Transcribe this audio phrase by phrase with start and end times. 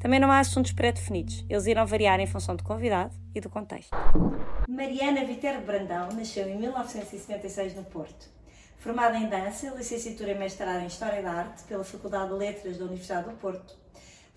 [0.00, 3.94] Também não há assuntos pré-definidos, eles irão variar em função do convidado e do contexto.
[4.66, 8.30] Mariana Viterbo Brandão nasceu em 1976 no Porto.
[8.78, 12.86] Formada em dança, licenciatura e mestrado em História da Arte pela Faculdade de Letras da
[12.86, 13.76] Universidade do Porto.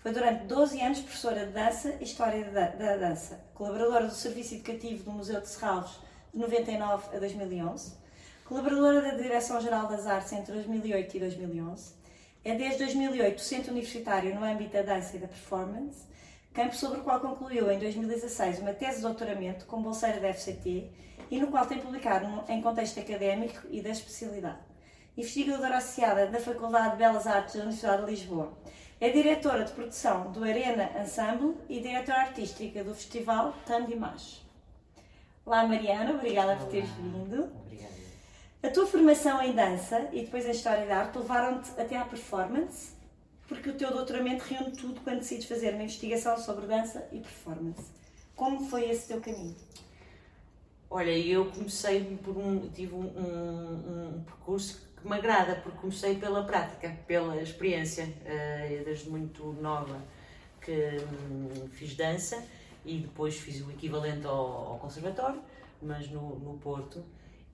[0.00, 5.04] Foi durante 12 anos professora de dança e História da Dança, colaboradora do Serviço Educativo
[5.04, 5.98] do Museu de Serralves
[6.34, 7.94] de 99 a 2011,
[8.44, 12.03] colaboradora da Direção-Geral das Artes entre 2008 e 2011,
[12.44, 16.04] é desde 2008 docente universitário no âmbito da dança e da performance,
[16.52, 20.90] campo sobre o qual concluiu em 2016 uma tese de doutoramento com bolseira da FCT
[21.30, 24.58] e no qual tem publicado em contexto académico e da especialidade.
[25.16, 28.52] Investigadora associada da Faculdade de Belas Artes da Universidade de Lisboa.
[29.00, 34.44] É diretora de produção do Arena Ensemble e diretora artística do Festival Tam Dimash.
[35.46, 36.56] Olá Mariana, obrigada Olá.
[36.56, 37.44] por teres vindo.
[37.64, 37.93] Obrigada.
[38.64, 42.94] A tua formação em dança e depois em História da Arte levaram-te até à performance,
[43.46, 47.92] porque o teu doutoramento reúne tudo quando decides fazer uma investigação sobre dança e performance.
[48.34, 49.54] Como foi esse teu caminho?
[50.88, 52.66] Olha, eu comecei por um.
[52.70, 58.04] tive um, um, um percurso que me agrada, porque comecei pela prática, pela experiência.
[58.04, 60.00] Uh, desde muito nova
[60.62, 60.96] que
[61.30, 62.42] um, fiz dança
[62.82, 65.42] e depois fiz o equivalente ao, ao conservatório,
[65.82, 67.04] mas no, no Porto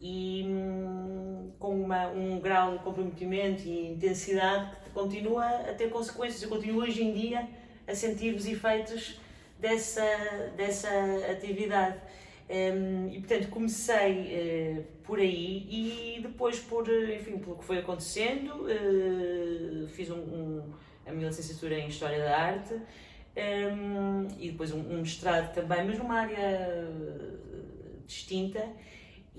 [0.01, 6.43] e hum, com uma, um grau de comprometimento e intensidade que continua a ter consequências.
[6.43, 7.47] Eu continuo hoje em dia
[7.87, 9.21] a sentir os efeitos
[9.59, 10.03] dessa,
[10.57, 10.89] dessa
[11.31, 11.99] atividade.
[12.49, 18.67] Um, e portanto comecei uh, por aí e depois por, enfim, pelo que foi acontecendo,
[18.67, 20.73] uh, fiz um, um,
[21.07, 26.23] a minha licenciatura em História da Arte um, e depois um, mestrado também, mas numa
[26.23, 26.89] área
[28.05, 28.69] distinta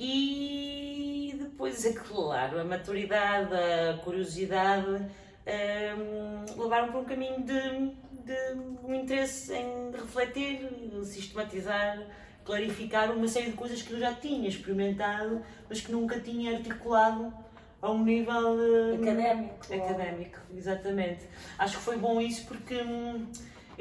[0.03, 7.91] e depois, é claro, a maturidade, a curiosidade um, levaram para um caminho de,
[8.23, 10.67] de um interesse em refletir,
[11.03, 12.01] sistematizar,
[12.44, 17.31] clarificar uma série de coisas que eu já tinha experimentado, mas que nunca tinha articulado
[17.79, 18.56] a um nível
[18.95, 19.59] académico.
[19.72, 21.28] Académico, exatamente.
[21.59, 22.73] Acho que foi bom isso porque.
[22.81, 23.28] Hum,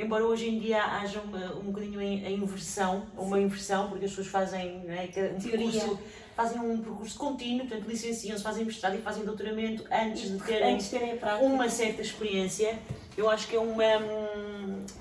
[0.00, 4.28] embora hoje em dia haja uma, um bocadinho em, inversão, uma inversão, porque as pessoas
[4.28, 5.98] fazem é, um percurso,
[6.34, 10.90] fazem um percurso contínuo, portanto licenciam-se, fazem mestrado e fazem doutoramento antes de terem, antes
[10.90, 12.78] de terem uma certa experiência.
[13.16, 13.84] Eu acho que é uma,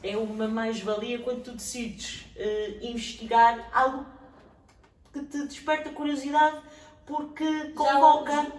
[0.03, 4.05] é uma mais-valia quando tu decides uh, investigar algo
[5.13, 6.59] que te desperta curiosidade
[7.05, 8.51] porque convoca,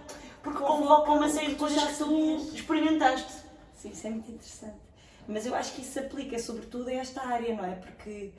[0.43, 3.31] porque convoca uma série de coisas que tu experimentaste.
[3.75, 4.80] Sim, isso é muito interessante.
[5.27, 7.75] Mas eu acho que isso se aplica sobretudo a esta área, não é?
[7.75, 8.31] Porque,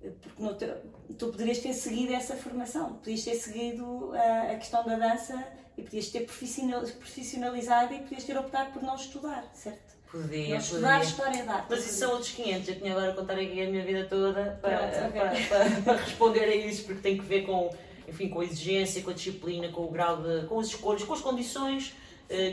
[0.00, 0.76] porque teu,
[1.18, 5.42] tu poderias ter seguido essa formação, podias ter seguido a, a questão da dança
[5.76, 10.00] e podias ter profissionalizado e podias ter optado por não estudar, certo?
[10.10, 11.08] Podia, não estudar podia.
[11.10, 11.66] história da arte.
[11.70, 12.68] Mas isso são outros 500.
[12.68, 15.46] Eu tinha agora a contar aqui a minha vida toda para, Pronto, para, okay.
[15.46, 17.70] para, para, para, responder a isso, porque tem que ver com,
[18.08, 20.46] enfim, com a exigência, com a disciplina, com o grau de.
[20.46, 21.94] com as escolhas, com as condições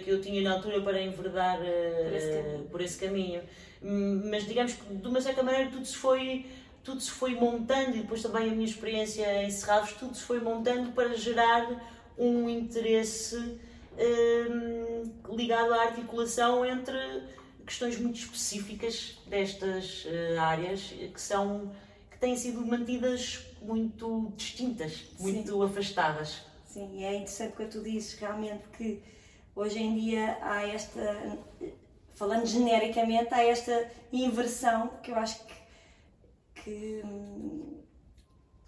[0.04, 3.42] que eu tinha na altura para enverdar por, esse por esse caminho.
[3.82, 6.46] Hum, mas digamos que de uma certa maneira tudo se foi
[6.84, 10.40] tudo se foi montando e depois também a minha experiência em Serralves, tudo se foi
[10.40, 11.70] montando para gerar
[12.18, 13.60] um interesse
[13.98, 16.98] um, ligado à articulação entre
[17.66, 21.72] questões muito específicas destas uh, áreas que são
[22.10, 25.64] que têm sido mantidas muito distintas, muito Sim.
[25.64, 26.42] afastadas.
[26.66, 29.04] Sim, e é interessante quando tu dizes realmente que
[29.58, 31.38] hoje em dia há esta
[32.14, 35.54] falando genericamente, há esta inversão que eu acho que,
[36.56, 37.04] que,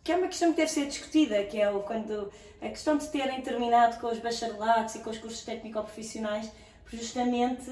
[0.03, 2.31] que, é uma questão que deve ser discutida, que é o, quando
[2.61, 6.51] a questão de terem terminado com os bacharelados e com os cursos técnico-profissionais,
[6.85, 7.71] justamente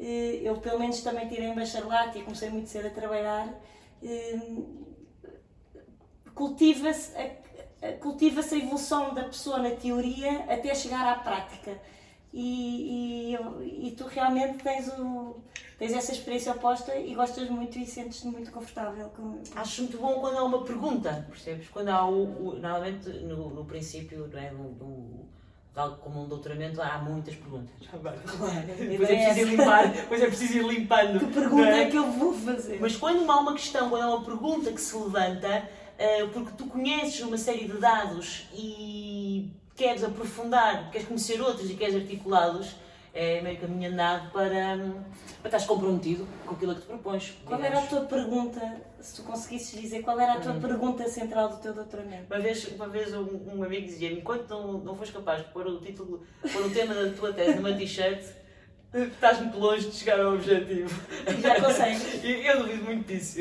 [0.00, 3.48] eh, eu pelo menos também tirei em bacharelato e comecei muito cedo a trabalhar,
[4.02, 4.40] eh,
[6.34, 11.80] cultiva-se a, cultiva a evolução da pessoa na teoria até chegar à prática
[12.32, 15.36] e, e, e, tu realmente tens, o,
[15.78, 20.14] tens essa experiência oposta e gostas muito e sentes-te muito confortável com Acho muito bom
[20.14, 21.68] quando há uma pergunta, percebes?
[21.68, 22.48] Quando há o.
[22.48, 25.26] o normalmente no, no princípio não é, do, do,
[25.76, 27.74] algo como um doutoramento há muitas perguntas.
[27.90, 28.16] Claro,
[28.78, 31.18] depois, é preciso ir limpar, depois é preciso ir limpando.
[31.18, 31.82] Que pergunta é?
[31.82, 31.90] é?
[31.90, 32.78] que eu vou fazer?
[32.80, 35.68] Mas quando há uma questão, quando há uma pergunta que se levanta,
[35.98, 39.11] uh, porque tu conheces uma série de dados e
[39.76, 42.76] queres aprofundar, queres conhecer outros e queres articulá-los,
[43.14, 44.78] é meio caminho andado para,
[45.42, 47.34] para estás comprometido com aquilo que te propões.
[47.44, 47.64] Qual digamos.
[47.64, 50.60] era a tua pergunta, se tu conseguisses dizer, qual era a tua hum.
[50.60, 52.32] pergunta central do teu doutoramento?
[52.32, 55.66] Uma vez, uma vez um, um amigo dizia-me, enquanto não, não fores capaz de pôr
[55.66, 58.24] o título, pôr o tema da tua tese numa t-shirt,
[58.94, 60.90] estás muito longe de chegar ao objetivo.
[61.40, 62.22] Já consegues.
[62.24, 63.38] eu duvido muito disso.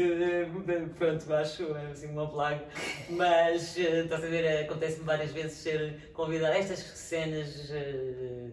[0.97, 2.63] Pronto, acho assim uma plaga.
[3.09, 7.71] Mas eh, estás a ver, acontece-me várias vezes ser convidado a estas cenas.
[7.71, 8.47] Eh,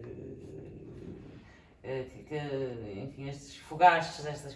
[2.27, 2.35] que,
[2.99, 4.53] enfim, estes fogastes, estas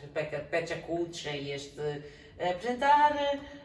[0.51, 1.81] pecha culture e este
[2.38, 3.16] eh, apresentar,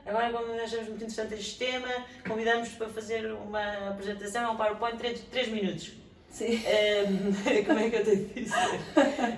[0.06, 4.92] agora como achamos muito interessante este tema, convidamos para fazer uma apresentação, é um PowerPoint
[4.94, 5.92] de 3, 3 minutos.
[6.30, 6.60] Sim.
[6.60, 8.80] Um, como é que eu tenho de dizer?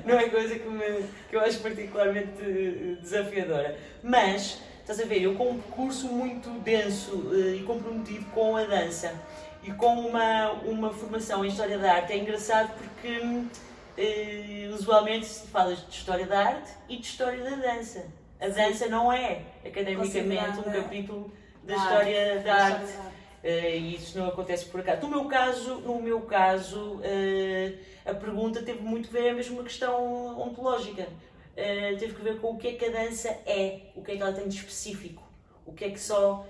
[0.05, 3.79] Não é coisa que, me, que eu acho particularmente desafiadora.
[4.03, 8.65] Mas, estás a ver, eu com um percurso muito denso uh, e comprometido com a
[8.65, 9.15] dança
[9.63, 15.47] e com uma, uma formação em História da Arte, é engraçado porque uh, usualmente se
[15.47, 18.07] fala de história da arte e de história da dança.
[18.41, 21.33] A dança não é academicamente um capítulo
[21.63, 22.93] da história da, da arte.
[23.43, 25.01] Uh, e isso não acontece por acaso.
[25.03, 29.57] No meu caso, no meu caso uh, a pergunta teve muito a ver é mesmo
[29.57, 31.09] uma questão ontológica.
[31.53, 34.17] Uh, teve que ver com o que é que a dança é, o que é
[34.17, 35.23] que ela tem de específico,
[35.65, 36.47] o que é que só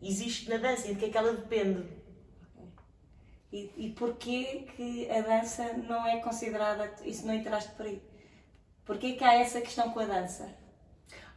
[0.00, 1.86] existe na dança e de que é que ela depende.
[3.52, 8.00] E, e porquê que a dança não é considerada, isso não entraste por aí?
[8.84, 10.48] Porquê que há essa questão com a dança?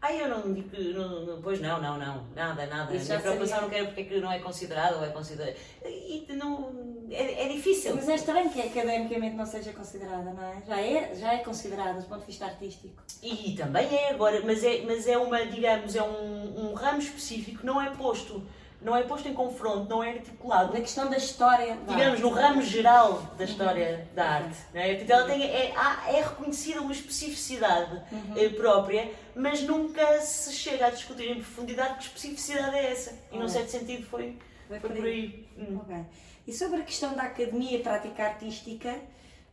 [0.05, 0.91] Ah, eu não digo que.
[0.91, 2.27] Não, pois não, não, não.
[2.35, 2.93] Nada, nada.
[2.93, 5.55] Isso já preocupação não quero porque é que não é considerado ou é considerado.
[5.85, 7.07] E não.
[7.09, 7.95] É, é difícil.
[7.95, 10.61] Mas é estranho que academicamente não seja considerada, não é?
[10.67, 13.01] Já é, já é considerada do ponto de vista artístico.
[13.21, 16.99] E, e também é agora, mas é, mas é uma, digamos, é um, um ramo
[16.99, 18.43] específico, não é posto
[18.83, 20.73] não é posto em confronto, não é articulado.
[20.73, 21.77] Na questão da história.
[21.87, 24.57] Digamos, no ramo geral da história da arte.
[24.73, 24.95] Não é?
[24.95, 25.73] Portanto, ela tem, é,
[26.07, 28.33] é reconhecida uma especificidade uhum.
[28.35, 33.17] Eh, própria, mas nunca se chega a discutir em profundidade que especificidade é essa.
[33.31, 34.37] E, num certo sentido, foi,
[34.67, 35.47] foi, foi por aí.
[35.57, 35.79] Hum.
[35.83, 36.05] Okay.
[36.45, 38.93] E sobre a questão da academia prática artística,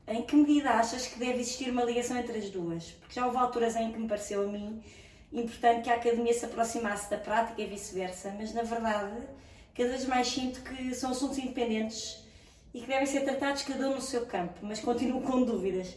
[0.09, 2.85] em que medida achas que deve existir uma ligação entre as duas?
[3.01, 4.83] Porque já houve alturas em que me pareceu a mim
[5.33, 9.17] importante que a academia se aproximasse da prática e vice-versa, mas na verdade,
[9.75, 12.25] cada vez mais sinto que são assuntos independentes
[12.75, 15.95] e que devem ser tratados cada um no seu campo, mas continuo com dúvidas.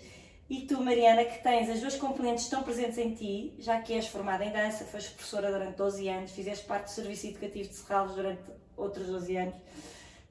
[0.49, 4.07] E tu, Mariana, que tens as duas componentes tão presentes em ti, já que és
[4.07, 8.15] formada em dança, foste professora durante 12 anos, fizeste parte do Serviço Educativo de Serralves
[8.15, 8.41] durante
[8.75, 9.55] outros 12 anos,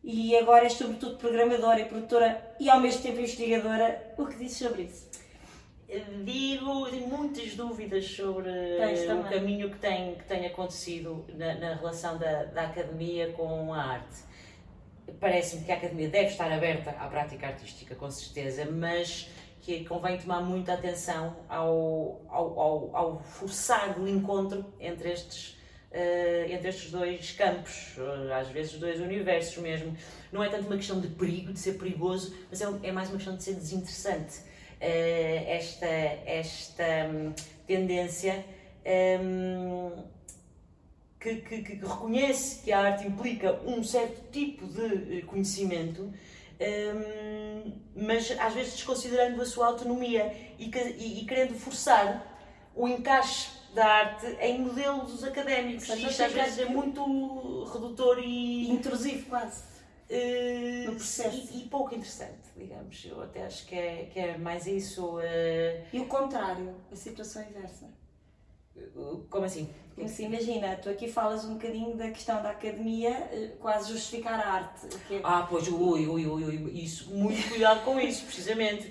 [0.05, 4.59] e agora és sobretudo programadora e produtora e ao mesmo tempo investigadora, o que dizes
[4.59, 5.12] sobre isso?
[6.25, 12.17] Digo, tenho muitas dúvidas sobre o caminho que tem, que tem acontecido na, na relação
[12.19, 14.23] da, da academia com a arte.
[15.21, 19.29] Parece-me que a academia deve estar aberta à prática artística, com certeza, mas
[19.61, 25.51] que convém tomar muita atenção ao, ao, ao, ao forçar o encontro entre estes,
[25.93, 27.97] uh, entre estes dois campos,
[28.35, 29.97] às vezes dois universos mesmo.
[30.33, 33.17] Não é tanto uma questão de perigo, de ser perigoso, mas é, é mais uma
[33.17, 34.52] questão de ser desinteressante
[34.87, 37.33] esta, esta um,
[37.67, 38.45] tendência
[39.21, 39.91] um,
[41.21, 46.13] que, que, que, reconhece que a arte implica um certo tipo de eh, conhecimento,
[46.61, 52.29] um, mas às vezes desconsiderando a sua autonomia e, e, e querendo forçar
[52.75, 55.89] o encaixe da arte em modelos académicos.
[55.89, 58.69] Isto às vezes é muito redutor e.
[58.71, 59.72] intrusivo, quase.
[60.13, 61.49] Uh, no processo.
[61.55, 63.03] E, e, pouco interessante, digamos.
[63.09, 65.17] Eu até acho que é, que é mais isso.
[65.17, 65.87] Uh...
[65.91, 67.89] E o contrário, a situação inversa.
[68.77, 69.71] Uh, como assim?
[70.03, 74.87] Assim, imagina, tu aqui falas um bocadinho da questão da academia, quase justificar a arte.
[75.07, 75.21] Que...
[75.23, 78.91] Ah, pois, ui, ui, ui, ui, isso, muito cuidado com isso, precisamente.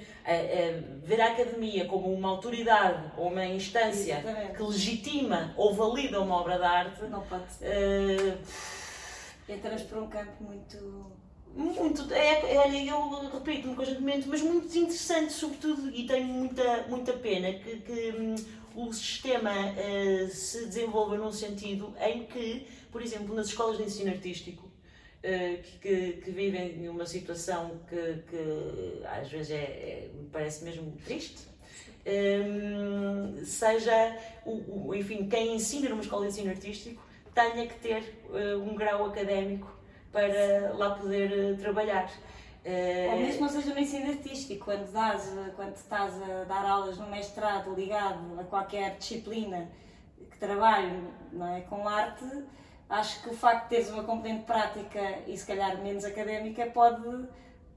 [1.03, 4.55] ver a academia como uma autoridade ou uma instância Exatamente.
[4.55, 7.03] que legitima ou valida uma obra de arte.
[7.05, 8.37] Não pode ser
[9.51, 11.21] entras para um campo muito.
[11.53, 17.51] Muito, é, olha, eu repito-me constantemente, mas muito interessante, sobretudo, e tenho muita, muita pena
[17.51, 18.35] que, que um,
[18.73, 24.11] o sistema uh, se desenvolva num sentido em que, por exemplo, nas escolas de ensino
[24.11, 30.63] artístico, uh, que, que, vivem uma situação que, que às vezes é, é, me parece
[30.63, 31.51] mesmo triste,
[32.07, 38.25] um, seja, o, o, enfim, quem ensina numa escola de ensino artístico tenha que ter
[38.29, 39.71] uh, um grau académico
[40.11, 42.09] para lá poder uh, trabalhar.
[42.63, 47.09] Uh, Ou mesmo seja no ensino artístico, quando, dás, quando estás a dar aulas no
[47.09, 49.67] mestrado ligado a qualquer disciplina
[50.29, 51.03] que trabalhe
[51.57, 52.25] é, com arte,
[52.87, 57.27] acho que o facto de teres uma componente prática e se calhar menos académica pode,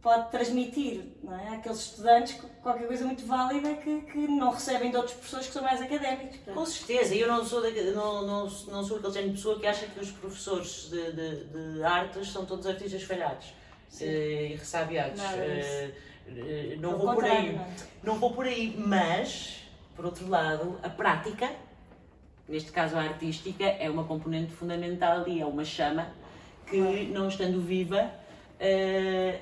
[0.05, 1.57] pode transmitir não é?
[1.57, 5.63] àqueles estudantes qualquer coisa muito válida que, que não recebem de outros professores que são
[5.63, 6.37] mais académicos.
[6.37, 6.55] Portanto.
[6.55, 9.67] Com certeza, eu não sou, da, não, não, não sou aquele género de pessoa que
[9.67, 15.21] acha que os professores de, de, de artes são todos artistas falhados uh, e ressabiados.
[15.21, 17.67] Uh, não, vou por aí, não.
[18.03, 19.63] não vou por aí, mas,
[19.97, 21.51] por outro lado, a prática
[22.47, 26.13] neste caso a artística, é uma componente fundamental e é uma chama
[26.67, 28.11] que, não estando viva,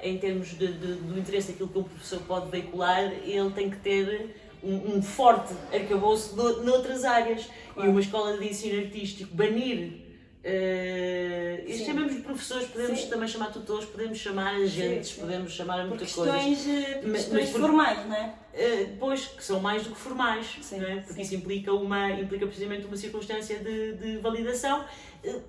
[0.02, 3.76] em termos de, de, do interesse daquilo que um professor pode veicular, ele tem que
[3.76, 7.48] ter um, um forte arcabouço de, noutras áreas.
[7.74, 7.88] Claro.
[7.88, 10.02] E uma escola de ensino artístico banir
[10.42, 13.08] Uh, chamamos de professores, podemos Sim.
[13.08, 15.20] também chamar tutores, podemos chamar agentes, Sim.
[15.20, 16.32] podemos chamar muita coisa.
[16.32, 18.34] Questões, eh, por questões mas, formais, não é?
[18.52, 20.80] Uh, pois, que são mais do que formais, Sim.
[20.80, 20.96] não é?
[20.96, 24.84] Porque isso implica, uma, implica precisamente uma circunstância de, de validação
[25.24, 25.42] uh,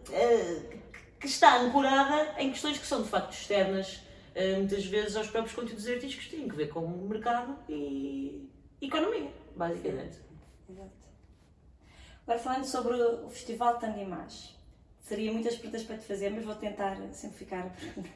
[1.24, 4.02] que está ancorada em questões que são de facto externas,
[4.58, 8.50] muitas vezes aos próprios conteúdos artísticos, têm que ver com o mercado e
[8.82, 10.20] economia, basicamente.
[10.70, 10.92] Exato.
[12.28, 14.54] Agora falando sobre o Festival Tandimás.
[15.00, 18.10] Seria muitas perguntas para te fazer, mas vou tentar simplificar a pergunta.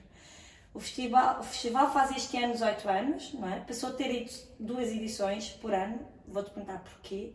[0.73, 3.61] O festival, o festival faz este ano 18 anos, não é?
[3.61, 7.33] Passou a ter duas edições por ano, vou-te perguntar porquê.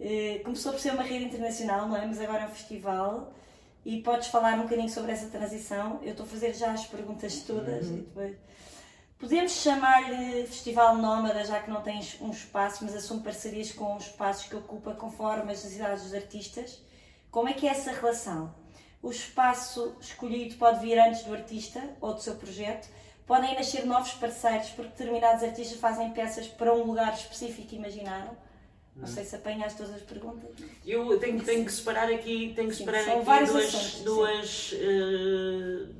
[0.00, 2.04] Uh, começou por ser uma rede internacional, não é?
[2.04, 3.32] Mas agora é um festival
[3.84, 6.00] e podes falar um bocadinho sobre essa transição.
[6.02, 7.96] Eu estou a fazer já as perguntas todas uhum.
[7.96, 8.36] e depois.
[9.18, 14.06] Podemos chamar-lhe Festival Nómada, já que não tens um espaço, mas assume parcerias com os
[14.06, 16.80] espaços que ocupa conforme as necessidades dos artistas.
[17.30, 18.54] Como é que é essa relação?
[19.02, 22.88] O espaço escolhido pode vir antes do artista ou do seu projeto.
[23.26, 28.36] Podem nascer novos parceiros porque determinados artistas fazem peças para um lugar específico imaginaram.
[28.96, 30.50] Não sei se apanhaste todas as perguntas.
[30.84, 35.94] Eu tenho, tenho que separar aqui, tenho que separar sim, aqui duas, assuntos, duas, uh,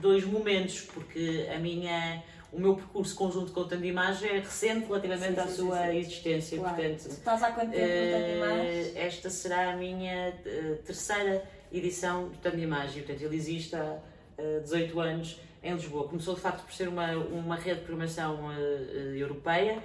[0.00, 2.22] dois momentos, porque a minha,
[2.52, 6.58] o meu percurso conjunto com o Tandimagem é recente relativamente sim, à sim, sua existência.
[6.58, 6.76] Claro.
[6.76, 8.92] Portanto, estás há quanto tempo no Tandimagem?
[8.96, 13.02] Esta será a minha uh, terceira edição do Tanto de Imagem.
[13.02, 13.98] Portanto, ele existe há
[14.38, 16.06] uh, 18 anos em Lisboa.
[16.06, 19.82] Começou de facto por ser uma, uma rede de programação uh, uh, europeia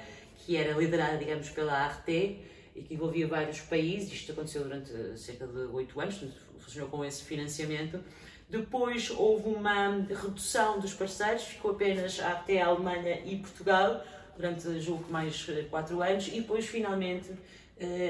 [0.50, 2.42] que era liderada, digamos, pela ART e
[2.82, 4.12] que envolvia vários países.
[4.12, 6.24] Isto aconteceu durante cerca de 8 anos,
[6.58, 8.04] funcionou com esse financiamento.
[8.50, 14.04] Depois houve uma redução dos parceiros, ficou apenas a ART, a Alemanha e Portugal,
[14.36, 17.30] durante, julgo, mais 4 anos, e depois, finalmente,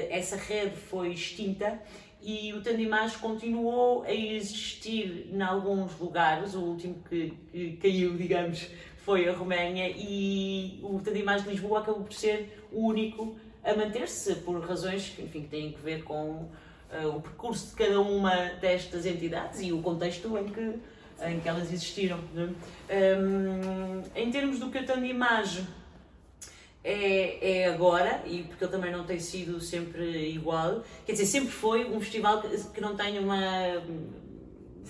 [0.08, 1.78] essa rede foi extinta
[2.22, 8.66] e o Tandimás continuou a existir em alguns lugares, o último que, que caiu, digamos,
[9.10, 14.36] foi a Roménia e o Tandimás de Lisboa acabou por ser o único a manter-se
[14.36, 16.48] por razões que, enfim, que têm que ver com
[16.92, 20.78] uh, o percurso de cada uma destas entidades e o contexto em que,
[21.26, 22.20] em que elas existiram.
[22.36, 25.60] Um, em termos do que a Tandimás
[26.84, 31.50] é, é agora, e porque ele também não tem sido sempre igual, quer dizer, sempre
[31.50, 33.82] foi um festival que, que não tem uma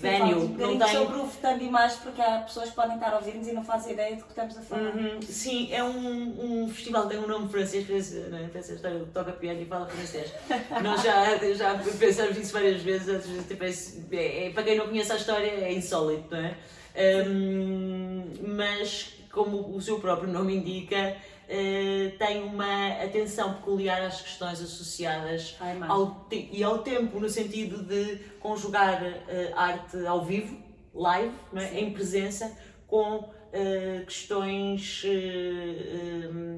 [0.00, 0.48] venue.
[0.48, 0.88] Não tem...
[0.88, 3.92] sobre o Futando mais porque há pessoas que podem estar a ouvir-nos e não fazem
[3.92, 4.96] ideia do que estamos a falar.
[4.96, 5.22] Uhum.
[5.22, 7.86] Sim, é um, um festival, tem um nome francês,
[8.28, 8.50] né?
[8.52, 10.32] pensa história, toca piano e fala francês.
[10.82, 15.16] Nós já, já pensamos nisso várias vezes, tipo, é, é, para quem não conhece a
[15.16, 16.56] história é insólito, não é?
[16.96, 18.24] Um,
[18.56, 25.56] mas, como o seu próprio nome indica, uh, tem uma atenção peculiar às questões associadas
[25.88, 30.58] ao e ao tempo, no sentido de conjugar uh, arte ao vivo,
[30.94, 31.80] live, é?
[31.80, 32.56] em presença,
[32.86, 35.02] com Uh, questões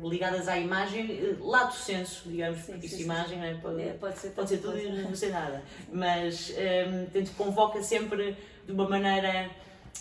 [0.02, 3.43] ligadas à imagem, lato senso, digamos, sim, porque sim, isso imagem.
[3.43, 3.55] É?
[3.55, 5.62] Pode, é, pode, ser, pode ser tudo e não ser nada.
[5.91, 8.37] Mas um, convoca sempre
[8.67, 9.50] de uma maneira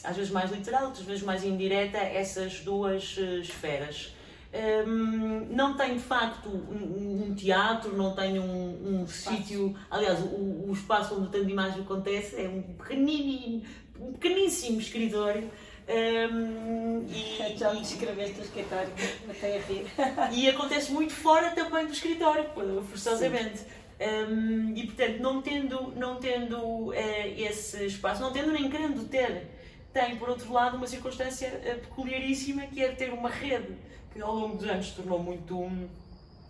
[0.03, 4.13] às vezes mais literal, outras vezes mais indireta, essas duas esferas.
[4.53, 9.75] Um, não tem de facto um, um teatro, não tem um, um sítio.
[9.89, 13.63] Aliás, o, o, espaço onde o tanto de imagem acontece é um pequenino,
[13.97, 15.49] um pequeníssimo escritório.
[15.87, 18.89] Um, e, Já me descreveste o escritório,
[19.29, 19.85] até a rir.
[20.33, 22.49] E acontece muito fora também do escritório,
[22.89, 23.61] forçosamente.
[24.01, 26.93] Um, e portanto, não tendo, não tendo uh,
[27.37, 29.47] esse espaço, não tendo nem querendo ter,
[29.93, 33.75] tem por outro lado uma circunstância uh, peculiaríssima que é ter uma rede
[34.13, 35.89] que ao longo dos anos se tornou muito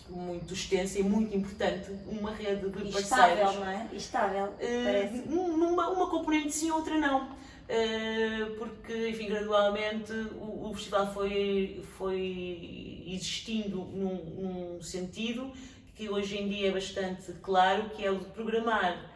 [0.09, 2.99] muito extensa e muito importante, uma rede de parceiros.
[2.99, 3.87] Estável, não é?
[3.93, 5.17] Estável, uh, parece.
[5.29, 7.29] Numa, uma componente sim, outra não.
[7.29, 15.53] Uh, porque, enfim, gradualmente o, o, festival foi, foi existindo num, num, sentido
[15.95, 19.09] que hoje em dia é bastante claro, que é o de programar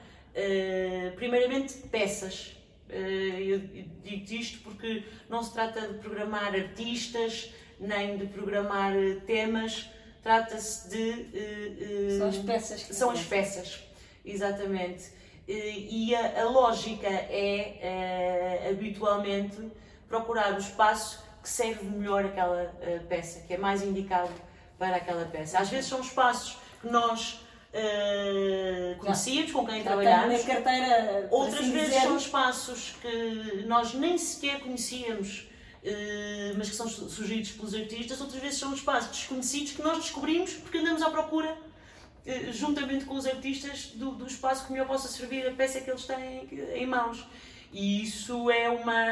[1.15, 2.54] primeiramente, peças.
[2.89, 3.59] Uh, eu
[4.03, 8.93] digo isto porque não se trata de programar artistas, nem de programar
[9.25, 9.89] temas,
[10.21, 12.17] trata-se de.
[12.17, 12.81] são as peças.
[12.81, 13.83] são as peças,
[14.23, 15.09] exatamente.
[15.47, 19.71] e a, a, lógica é, habitualmente,
[20.07, 22.73] procurar o espaço que serve melhor aquela
[23.09, 24.33] peça, que é mais indicado
[24.77, 25.59] para aquela peça.
[25.59, 27.44] Às vezes são espaços que nós
[27.75, 30.43] uh, conhecíamos, com quem trabalhamos.
[30.43, 32.01] Carteira, Outras assim vezes dizer.
[32.01, 35.49] são espaços que nós nem sequer conhecíamos,
[35.83, 38.21] uh, mas que são surgidos pelos artistas.
[38.21, 43.15] Outras vezes são espaços desconhecidos que nós descobrimos porque andamos à procura, uh, juntamente com
[43.15, 46.87] os artistas, do, do, espaço que melhor possa servir a peça que eles têm em
[46.87, 47.25] mãos.
[47.71, 49.03] E isso é uma.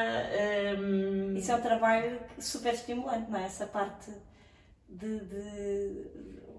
[0.80, 1.36] Um...
[1.36, 3.46] Isso é um trabalho super estimulante, não é?
[3.46, 4.10] Essa parte
[4.88, 6.06] de, de,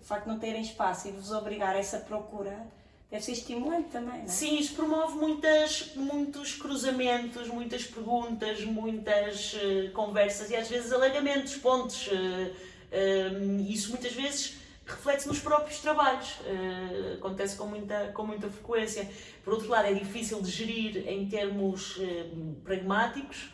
[0.06, 2.66] facto de não terem espaço e vos obrigar a essa procura
[3.14, 4.26] deve ser estimulante também, não é?
[4.26, 11.54] Sim, isso promove muitas, muitos cruzamentos, muitas perguntas, muitas uh, conversas e às vezes alargamentos,
[11.56, 12.08] pontos.
[12.08, 16.40] Uh, uh, isso muitas vezes reflete-se nos próprios trabalhos,
[17.16, 19.08] acontece com muita, com muita frequência.
[19.42, 21.98] Por outro lado, é difícil de gerir em termos
[22.62, 23.48] pragmáticos,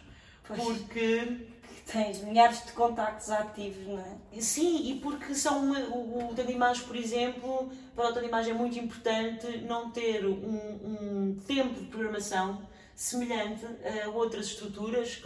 [0.56, 0.78] pois.
[0.78, 1.50] porque
[1.90, 4.40] tens milhares de contactos ativos, não é?
[4.40, 9.46] Sim, e porque são o, o Tandimage, por exemplo, para o Tandimage é muito importante
[9.66, 12.62] não ter um, um, tempo de programação
[12.94, 13.66] semelhante
[14.04, 15.20] a outras estruturas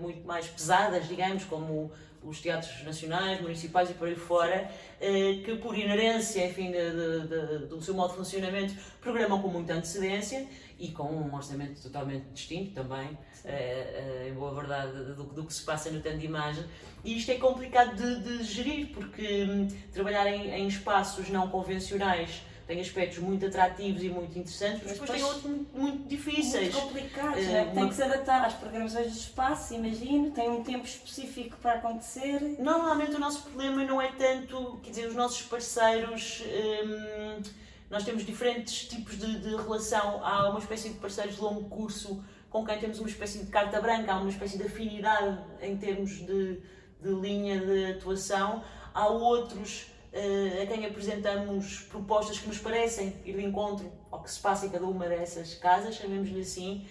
[0.00, 1.90] muito mais pesadas, digamos, como
[2.22, 7.28] os teatros nacionais, municipais e por aí fora, eh, que por inerência, enfim, de, de,
[7.28, 10.46] de, do seu modo de funcionamento, programam com muita antecedência
[10.78, 15.54] e com um orçamento totalmente distinto também, eh, eh, em boa verdade, do, do, que
[15.54, 16.64] se passa no tanto de imagem.
[17.04, 22.42] E isto é complicado de, de gerir, porque hum, trabalhar em, em, espaços não convencionais
[22.66, 26.74] tem aspectos muito atrativos e muito interessantes, mas, depois tem outros muito, muito difíceis.
[26.74, 27.64] Muito complicados, uh, né?
[27.66, 27.88] tem uma...
[27.88, 32.56] que se adaptar às programações do espaço, imagino, tem um tempo específico para acontecer.
[32.58, 36.42] Normalmente o nosso problema não é tanto, quer dizer, os nossos parceiros.
[36.44, 37.42] Hum,
[37.90, 40.24] nós temos diferentes tipos de, de, relação.
[40.24, 43.80] Há uma espécie de parceiros de longo curso com quem temos uma espécie de carta
[43.80, 46.60] branca, há uma espécie de afinidade em termos de,
[47.00, 48.64] de linha de atuação.
[48.94, 54.30] Há outros uh, a quem apresentamos propostas que nos parecem ir de encontro ao que
[54.30, 56.86] se passa em cada uma dessas casas, chamemos-lhe assim.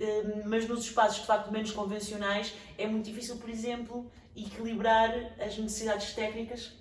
[0.00, 5.56] Uh, mas nos espaços de facto menos convencionais é muito difícil, por exemplo, equilibrar as
[5.58, 6.72] necessidades técnicas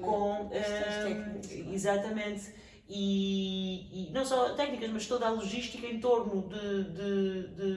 [0.00, 0.46] com.
[0.46, 6.48] Uh, exatamente e, e, não só técnicas, mas toda a logística em torno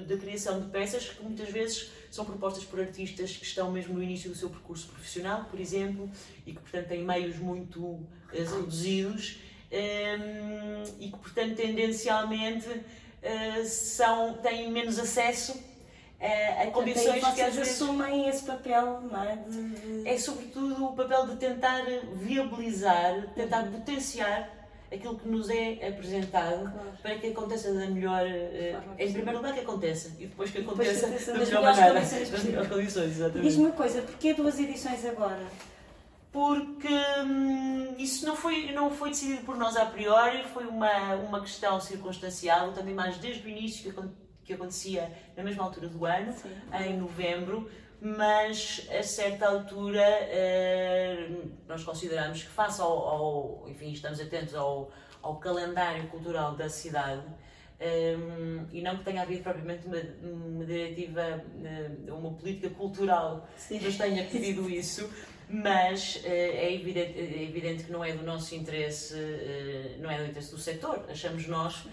[0.08, 4.04] da criação de peças que muitas vezes são propostas por artistas que estão mesmo no
[4.04, 6.10] início do seu percurso profissional, por exemplo,
[6.46, 9.38] e que portanto têm meios muito uh, reduzidos
[9.72, 15.76] um, ehm, e que portanto tendencialmente uh, são, têm menos acesso
[16.18, 19.36] Uh, a condições que às vezes assumem esse papel, não é?
[19.36, 20.08] De...
[20.08, 23.74] É sobretudo o papel de tentar viabilizar, tentar uhum.
[23.74, 24.50] potenciar
[24.96, 26.98] aquilo que nos é apresentado claro.
[27.02, 28.24] para que aconteça da melhor.
[28.26, 32.00] Uh, em primeiro lugar, que aconteça e depois que aconteça depois, da melhor maneira.
[32.00, 33.48] Das melhores condições, exatamente.
[33.48, 35.44] Diz-me uma coisa, porquê duas edições agora?
[36.32, 36.94] Porque
[37.26, 41.80] hum, isso não foi, não foi decidido por nós a priori, foi uma, uma questão
[41.80, 44.02] circunstancial, também mais desde o início que,
[44.44, 46.50] que acontecia na mesma altura do ano, Sim.
[46.86, 47.70] em novembro
[48.02, 54.92] mas a certa altura uh, nós consideramos que face ao, ao, enfim, estamos atentos ao,
[55.22, 57.24] ao calendário cultural da cidade
[57.80, 58.18] um, eh,
[58.72, 63.80] e não que tenha havido propriamente uma, uma diretiva, eh, uma política cultural Sim.
[63.80, 65.10] que nos tenha pedido isso,
[65.50, 70.18] mas uh, é, evidente, é evidente que não é do nosso interesse, uh, não é
[70.18, 71.86] do interesse do setor, achamos nós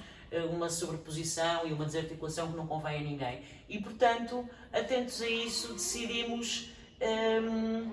[0.51, 3.43] uma sobreposição e uma desarticulação que não convém a ninguém.
[3.69, 7.91] E, portanto, atentos a isso, decidimos um,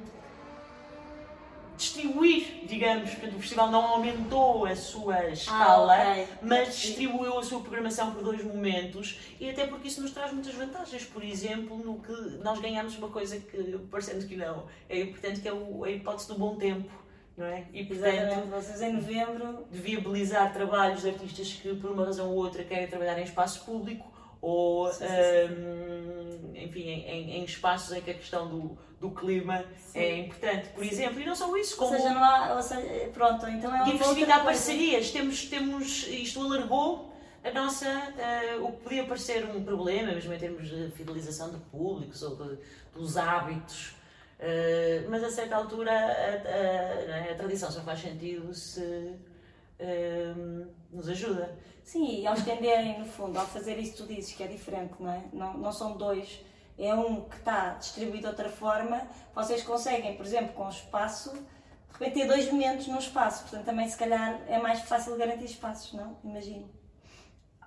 [1.80, 6.28] distribuir, digamos, portanto, o festival não aumentou a sua escala, ah, okay.
[6.42, 10.54] mas distribuiu a sua programação por dois momentos e até porque isso nos traz muitas
[10.54, 11.06] vantagens.
[11.06, 12.12] Por exemplo, no que
[12.44, 16.36] nós ganhamos uma coisa que, parecendo que não, é importante, que é a hipótese do
[16.36, 16.92] bom tempo
[17.40, 17.66] não é?
[17.74, 22.36] E portanto, vocês em novembro de viabilizar trabalhos de artistas que por uma razão ou
[22.36, 28.02] outra querem trabalhar em espaço público ou sim, sim, um, enfim em, em, espaços em
[28.02, 30.00] que a questão do, do clima sim.
[30.00, 33.10] é importante, por exemplo, e não só isso, como ou seja, não há, ou seja,
[33.14, 39.06] pronto, então é diversificar parcerias, temos, temos isto alargou a nossa, uh, o que podia
[39.06, 42.58] parecer um problema, mesmo em termos de fidelização de públicos ou de,
[42.94, 43.99] dos hábitos
[44.40, 51.10] Uh, mas a certa altura a, a, a, tradição só faz sentido se uh, nos
[51.10, 51.58] ajuda.
[51.84, 55.12] Sim, e ao estenderem, no fundo, ao fazer isso tu dizes que é diferente, não
[55.12, 55.24] é?
[55.34, 56.42] Não, não são dois,
[56.78, 59.02] é um que está distribuído de outra forma,
[59.36, 63.66] vocês conseguem, por exemplo, com o espaço, de repente ter dois momentos num espaço, portanto
[63.66, 66.18] também se calhar é mais fácil garantir espaços, não?
[66.24, 66.64] Imagino.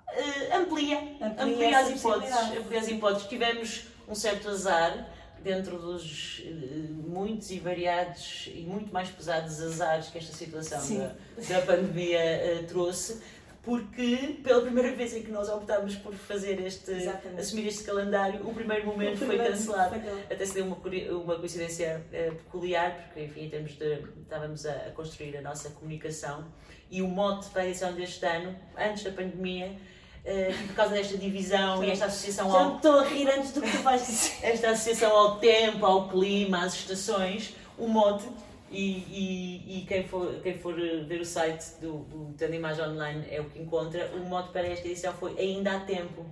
[0.09, 3.27] Uh, amplia, amplia, amplia as hipóteses, amplia as hipóteses.
[3.27, 5.07] Tivemos um certo azar
[5.43, 11.15] dentro dos uh, muitos e variados e muito mais pesados azares que esta situação da,
[11.49, 13.21] da, pandemia uh, trouxe
[13.63, 17.39] porque pela primeira vez em que nós optámos por fazer este, Exatamente.
[17.39, 19.95] assumir este calendário, o primeiro momento foi cancelado.
[20.29, 24.73] Até se deu uma, uma coincidência uh, peculiar, porque enfim, em termos de, estávamos a,
[24.73, 26.45] a, construir a nossa comunicação
[26.91, 29.77] e o mote para a edição deste ano, antes da pandemia,
[30.25, 31.85] uh, por causa desta divisão Sim.
[31.85, 32.75] e esta associação Já ao...
[32.75, 34.33] estou a rir antes do que tu vais dizer.
[34.43, 38.25] esta associação ao tempo, ao clima, às estações, o mote
[38.73, 43.23] e, e, e, quem, for, quem for ver o site do, do Tendo Imagem Online
[43.29, 44.11] é o que encontra.
[44.15, 46.25] O modo para esta edição foi Ainda há Tempo.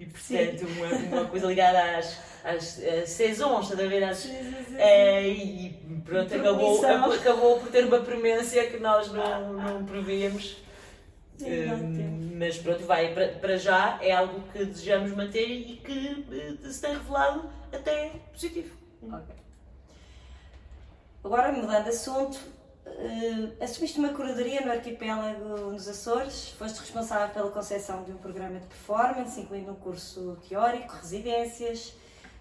[0.00, 4.02] E portanto, uma, uma, coisa ligada às, às, às saisons, a ver?
[4.02, 4.26] Às,
[4.78, 10.56] é, e pronto, acabou, acabou por ter uma premência que nós não, não prevíamos.
[11.44, 16.70] Um, mas pronto, vai para, para já, é algo que desejamos manter e que eh,
[16.70, 18.74] se tem revelado até positivo.
[19.02, 19.36] Okay.
[21.22, 22.36] Agora, mudando de assunto,
[22.86, 28.58] uh, assumiste uma curadoria no arquipélago nos Açores, foste responsável pela concepção de um programa
[28.58, 31.94] de performance, incluindo um curso teórico, residências,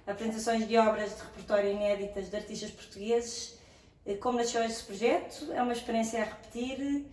[0.08, 3.60] apresentações de obras de repertório inéditas de artistas portugueses.
[4.06, 5.52] Uh, como nasceu este projeto?
[5.52, 7.06] É uma experiência a repetir?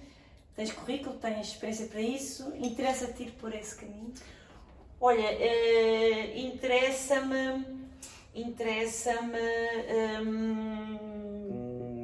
[0.56, 2.52] Tens currículo, tens experiência para isso?
[2.56, 4.12] Interessa-te ir por esse caminho?
[4.98, 7.86] Olha, uh, interessa-me
[8.36, 9.38] interessa-me
[10.22, 10.98] hum,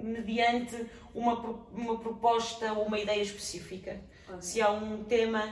[0.03, 1.35] mediante uma,
[1.73, 4.01] uma proposta ou uma ideia específica.
[4.41, 5.45] Se há um tema,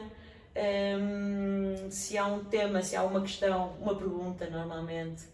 [0.98, 5.24] hum, se há um tema, se há uma questão, uma pergunta normalmente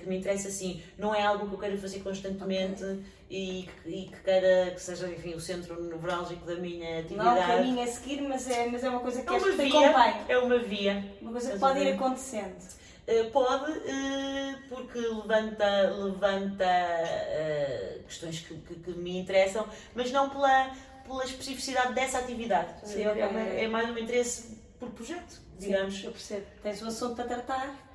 [0.00, 3.04] que me interessa assim, não é algo que eu quero fazer constantemente okay.
[3.30, 7.28] e, e, que queira que seja enfim, o centro nevrálgico da minha atividade.
[7.28, 9.52] Não é o caminho a seguir, mas é, mas é uma coisa que, é uma
[9.52, 11.04] via, É uma via.
[11.20, 12.82] Uma coisa que pode ir acontecendo.
[13.06, 20.30] Eh, pode, eh, porque levanta, levanta eh, questões que, que, que, me interessam, mas não
[20.30, 20.70] pela,
[21.04, 22.74] pela especificidade dessa atividade.
[22.84, 25.96] Sim, é, é, é, mais um interesse por projeto, digamos.
[25.96, 26.46] Sim, eu percebo.
[26.62, 27.91] Tens um assunto para tratar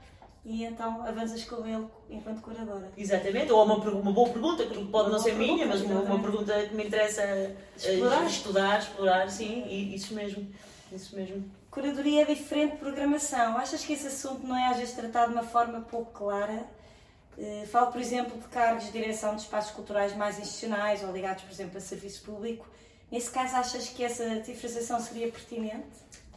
[0.47, 2.89] e então avanças com ele enquanto curadora.
[2.97, 6.53] Exatamente, ou uma, uma boa pergunta, que pode não ser minha, mas uma, uma, pergunta
[6.67, 7.21] que me interessa
[7.75, 10.47] explorar, estudar, explorar, sim, isso mesmo.
[10.89, 11.51] Isso mesmo.
[11.69, 13.57] Curadoria é diferente de programação.
[13.57, 16.65] Achas que esse assunto não é às vezes tratado de uma forma pouco clara?
[17.37, 21.43] Uh, falo, por exemplo, de cargos de direção de espaços culturais mais institucionais ou ligados,
[21.43, 22.65] por exemplo, a serviço público.
[23.11, 25.85] Nesse caso, achas que essa diferenciação seria pertinente?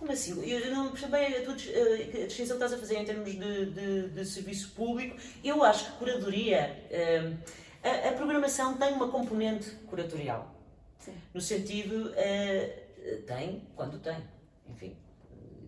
[0.00, 0.42] Como assim?
[0.50, 3.66] Eu não percebo bem a, tua, a distinção que estás a fazer em termos de,
[3.66, 5.14] de, de serviço público.
[5.44, 7.36] Eu acho que curadoria, uh,
[7.84, 10.54] a, a, programação tem uma componente curatorial.
[10.98, 11.12] Sim.
[11.34, 14.16] No sentido, uh, tem, quando tem
[14.70, 14.96] enfim,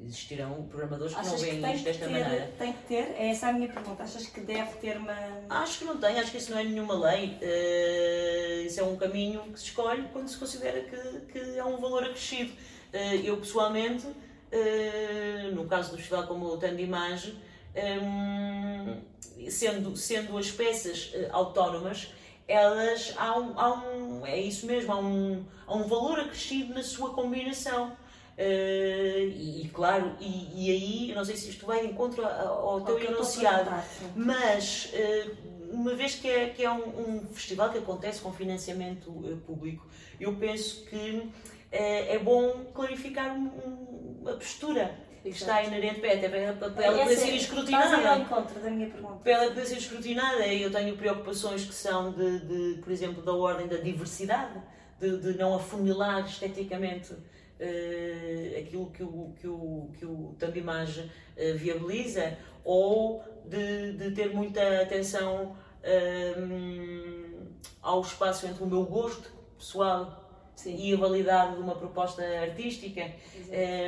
[0.03, 2.53] existirão programadores que Achas não veem isto desta ter, maneira.
[2.59, 3.15] Tem que ter?
[3.19, 4.03] É essa a minha pergunta.
[4.03, 5.15] Achas que deve ter uma.
[5.51, 7.37] Acho que não tem, acho que isso não é nenhuma lei.
[7.37, 11.77] Uh, isso é um caminho que se escolhe quando se considera que, que é um
[11.77, 12.55] valor acrescido.
[12.93, 17.35] Uh, eu pessoalmente, uh, no caso do festival como o Tanto de Imagem,
[17.75, 19.01] um,
[19.51, 22.13] sendo, sendo as peças autónomas,
[22.47, 26.83] elas há um, há um, é isso mesmo, há um, há um valor acrescido na
[26.83, 27.97] sua combinação.
[28.33, 32.81] Uh, e, e, claro, e, e, aí, não sei se isto vai de encontro ao,
[32.81, 33.71] teu enunciado,
[34.17, 39.11] mas uh, uma vez que é, que é um, um, festival que acontece com financiamento
[39.11, 39.87] uh, público,
[40.19, 41.31] eu penso que
[41.73, 47.97] é bom clarificar um, a postura que está inerente para, ela poder ser escrutinada.
[48.61, 49.15] da minha pergunta.
[49.23, 53.33] Para ela poder ser escrutinada, eu tenho preocupações que são de, de por exemplo, da
[53.33, 54.61] ordem da diversidade,
[54.99, 61.05] de, de não afunilar esteticamente uh, aquilo que o, que o, que o Tanto Imagem
[61.05, 67.49] uh, viabiliza ou de, de, ter muita atenção uh,
[67.81, 70.22] ao espaço entre o meu gosto pessoal
[70.55, 70.77] Sim.
[70.77, 73.11] e a validade de uma proposta artística.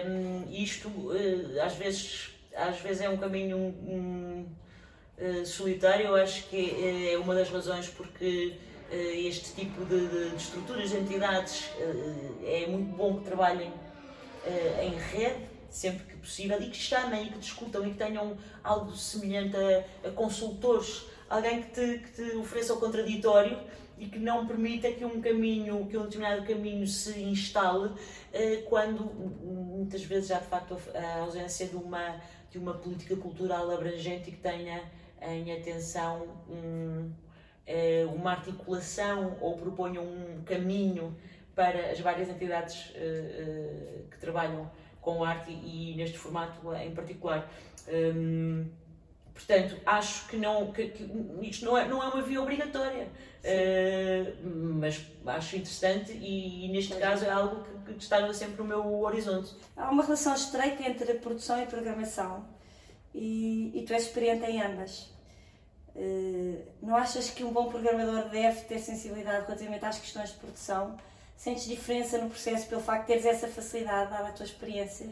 [0.06, 0.90] Um, isto
[1.62, 4.46] às vezes às vezes é um caminho um,
[5.18, 8.54] um, solitário, eu acho que é uma das razões porque
[8.90, 11.70] eh, este tipo de, de, de estruturas, de entidades,
[12.44, 13.72] é muito bom que trabalhem
[14.82, 18.92] em rede, sempre que possível, e que chamem e que discutam e que tenham algo
[18.96, 23.58] semelhante a, a consultores, alguém que te, que te ofereça o contraditório
[23.98, 29.04] e que não permita que um caminho, que um determinado caminho se instale uh, quando
[29.04, 34.32] muitas vezes há de facto a ausência de uma, de uma política cultural abrangente e
[34.32, 34.82] que tenha
[35.22, 37.10] em atenção um,
[37.66, 41.16] uh, uma articulação ou proponha um caminho
[41.54, 47.48] para as várias entidades uh, que trabalham com arte e, neste formato em particular.
[47.88, 48.66] Um,
[49.34, 51.10] Portanto, acho que, não, que, que,
[51.42, 56.94] isto não é, não é uma via obrigatória, uh, mas acho interessante e, e neste
[56.94, 59.52] caso é algo que, que está sempre no meu horizonte.
[59.76, 62.46] Há uma relação estreita entre a produção e a programação
[63.12, 65.12] e, e tu és experiente em ambas.
[65.96, 70.96] Uh, não achas que um bom programador deve ter sensibilidade relativamente às questões de produção?
[71.36, 75.08] Sentes diferença no processo pelo facto de teres essa facilidade, dada a tua experiência?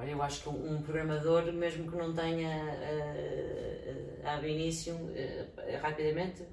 [0.00, 6.44] Olha, eu acho que um programador, mesmo que não tenha uh, uh, início, uh, rapidamente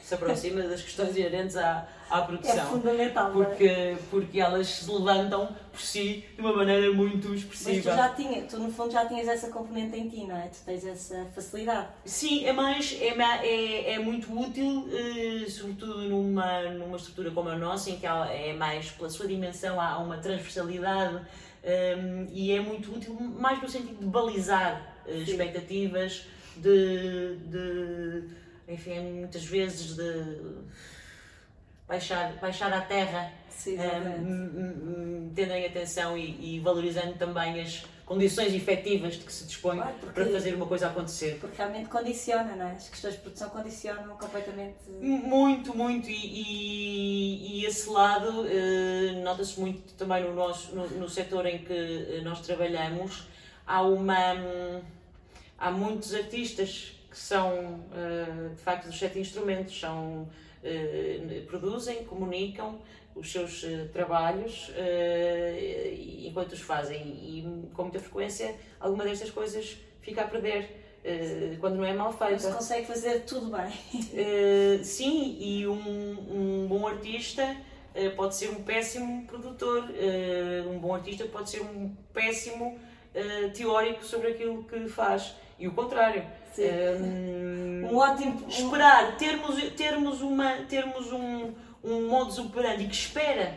[0.00, 2.56] se aproxima das questões inerentes à, à produção.
[2.56, 3.98] É fundamental, porque, é?
[4.08, 7.90] porque elas se levantam por si de uma maneira muito expressiva.
[7.90, 10.46] Mas tu já tinhas, tu no fundo já tinhas essa componente em ti, não é?
[10.46, 11.88] Tu tens essa facilidade.
[12.04, 14.88] Sim, é mais, é, é, é muito útil,
[15.48, 19.98] sobretudo numa, numa estrutura como a nossa, em que é mais, pela sua dimensão, há
[19.98, 21.20] uma transversalidade
[21.68, 26.24] um, e é muito útil, mais no sentido de balizar uh, expectativas,
[26.56, 28.24] de, de,
[28.66, 30.12] enfim, muitas vezes de
[31.88, 38.54] baixar, baixar à terra, Sim, um, tendo em atenção e, e valorizando também as condições
[38.54, 41.38] efetivas de que se dispõe claro, porque, para fazer uma coisa acontecer.
[41.40, 42.72] Porque realmente condiciona, não é?
[42.72, 44.76] As questões de produção condicionam completamente.
[44.88, 46.08] Muito, muito.
[46.08, 51.58] E, e, e esse lado uh, nota-se muito também no, nosso, no, no setor em
[51.58, 53.26] que eh, nós trabalhamos.
[53.66, 54.34] Há uma.
[54.34, 54.80] Um,
[55.58, 60.28] há muitos artistas que são, uh, de facto, dos sete instrumentos, são,
[61.46, 62.78] produzem, comunicam,
[63.18, 69.76] os seus uh, trabalhos uh, enquanto os fazem e com muita frequência alguma destas coisas
[70.00, 70.86] fica a perder
[71.60, 72.34] quando não é mal feita.
[72.34, 74.82] Mas consegue fazer tudo bem.
[74.84, 77.56] sim, e um, um bom artista
[78.14, 79.86] pode ser um péssimo produtor,
[80.68, 82.78] um bom artista pode ser um péssimo
[83.54, 86.24] teórico sobre aquilo que faz e o contrário.
[86.58, 93.54] Um, um ótimo esperar termos termos uma termos um um modus operandi que espera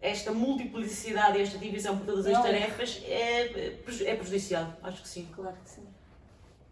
[0.00, 3.70] esta multiplicidade e esta divisão por todas as tarefas é,
[4.04, 5.26] é prejudicial, acho que sim.
[5.34, 5.86] Claro que sim.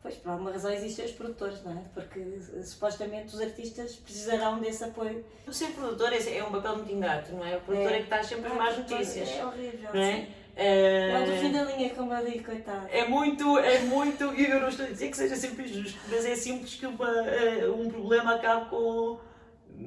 [0.03, 1.83] Pois, por alguma razão existem os produtores, não é?
[1.95, 2.21] Porque
[2.65, 5.25] supostamente os artistas precisarão desse apoio.
[5.47, 7.57] O ser produtor é, é um papel muito ingrato, não é?
[7.57, 9.31] O produtor é, é que está sempre as más notícias.
[9.31, 10.17] É horrível, não é?
[10.17, 10.27] Sim.
[10.55, 12.87] É, do fim da linha, como eu digo, coitado.
[12.91, 16.27] É muito, é muito, e eu não estou a dizer que seja sempre injusto, mas
[16.27, 19.19] é simples que uma, eh, um problema acabe com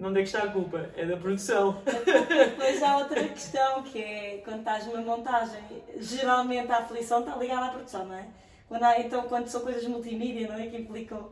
[0.01, 0.89] onde é que está a culpa?
[0.97, 1.81] É da produção.
[1.85, 5.61] Depois há outra questão que é quando estás numa montagem,
[5.97, 8.25] geralmente a aflição está ligada à produção, não é?
[8.67, 10.67] Quando há, então, quando são coisas multimídia, não é?
[10.67, 11.29] Que implicam.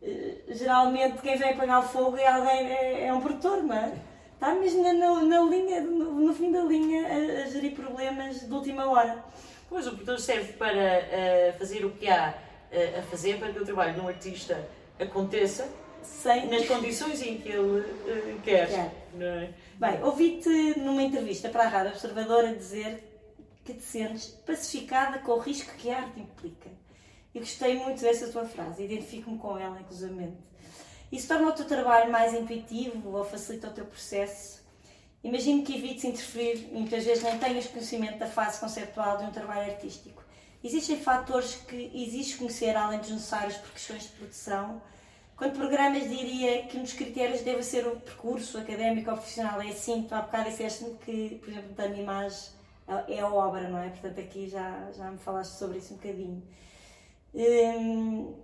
[0.00, 3.92] Eh, geralmente quem vem apagar o fogo é alguém, é, é um produtor, não é?
[4.38, 8.38] Está mesmo na, na, na linha, no, no, fim da linha, a, a, gerir problemas
[8.38, 9.24] de última hora.
[9.68, 12.38] Pois, o produtor serve para uh, fazer o que há
[12.70, 14.64] uh, a fazer para que o trabalho de um artista
[14.96, 15.68] aconteça
[16.04, 16.46] sem...
[16.46, 18.70] nas condições em que ele uh, quer.
[18.70, 19.50] É?
[19.74, 23.02] Bem, ouvi-te numa entrevista para a Rádio Observadora dizer
[23.64, 26.70] que te sentes pacificada com o risco que a arte implica.
[27.34, 30.36] E gostei muito dessa tua frase, identifico-me com ela, inclusivamente.
[31.10, 34.62] Isso torna o teu trabalho mais intuitivo ou facilita o teu processo?
[35.24, 39.30] Imagino que evites interferir e muitas vezes nem tenhas conhecimento da fase conceptual de um
[39.30, 40.22] trabalho artístico.
[40.62, 44.80] Existem fatores que existe conhecer além dos necessários por questões de produção
[45.38, 49.62] Quanto programas, diria que um dos critérios deve ser o percurso académico ou profissional.
[49.62, 52.50] É assim, tu há bocado disseste-me que, por exemplo, da imagem
[53.06, 53.88] é a obra, não é?
[53.90, 56.42] Portanto, aqui já, já me falaste sobre isso um bocadinho.
[57.32, 58.34] Hum,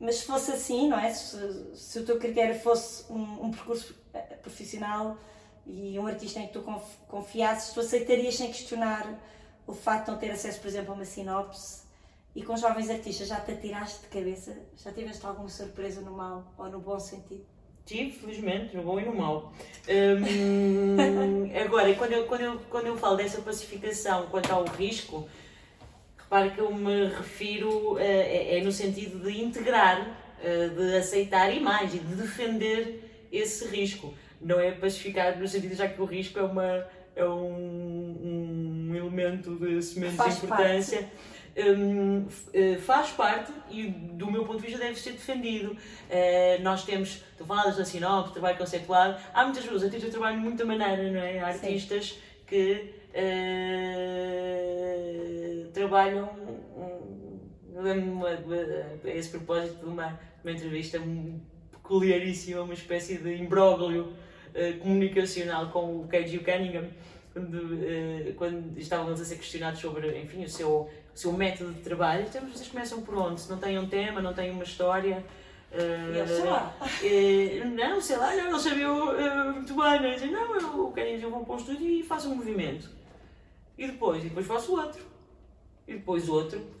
[0.00, 1.12] mas se fosse assim, não é?
[1.12, 5.18] Se, se o teu critério fosse um, um, percurso eh, profissional
[5.66, 6.64] e um artista em que tu
[7.08, 9.06] confiasses, tu aceitarias sem questionar
[9.66, 11.82] o facto de não ter acesso, por exemplo, a uma sinopse
[12.34, 14.56] e com jovens artistas já te atiraste de cabeça?
[14.76, 17.44] Já tiveste alguma surpresa no mal ou no bom sentido?
[17.84, 19.52] Tive, felizmente, no bom e no mau.
[19.88, 20.96] Hum,
[21.64, 25.28] agora, quando eu, quando, eu, quando eu falo dessa pacificação quanto ao risco,
[26.28, 31.54] repare que eu me refiro, uh, é, é, no sentido de integrar, uh, de aceitar
[31.54, 34.14] e mais, e de defender esse risco.
[34.40, 36.86] Não é pacificar no sentido já que o risco é, uma,
[37.16, 40.98] é um, um elemento de semente de importância.
[40.98, 42.28] Parte um, uh,
[42.80, 45.72] faz parte e, do meu ponto de vista, deve ser defendido.
[45.72, 45.78] Uh,
[46.62, 50.44] nós temos, tu falas da sinopse, trabalho conceituado, há muitas pessoas, artistas que trabalham de
[50.44, 51.40] muita maneira, não é?
[51.40, 52.16] Há artistas Sim.
[52.46, 53.18] que uh,
[55.78, 56.28] trabalham.
[56.76, 61.00] Um, lembro-me a esse propósito de uma, uma entrevista
[61.70, 64.12] peculiaríssima, uma espécie de imbróglio
[64.82, 66.88] comunicacional com o Keiji Cunningham
[67.38, 71.80] quando, uh, quando estávamos a ser questionados sobre, enfim, o seu, o seu método de
[71.80, 73.40] trabalho, então vocês começam por onde?
[73.40, 75.24] Se não têm um tema, não têm uma história.
[75.70, 76.74] Uh, e sei lá.
[76.80, 80.02] Uh, não, sei lá, não, ele sabia uh, muito bem.
[80.02, 82.90] Não, dizem, não eu quero eu vou para um estúdio e faço um movimento.
[83.76, 85.02] E depois, e depois faço outro.
[85.88, 86.78] E depois outro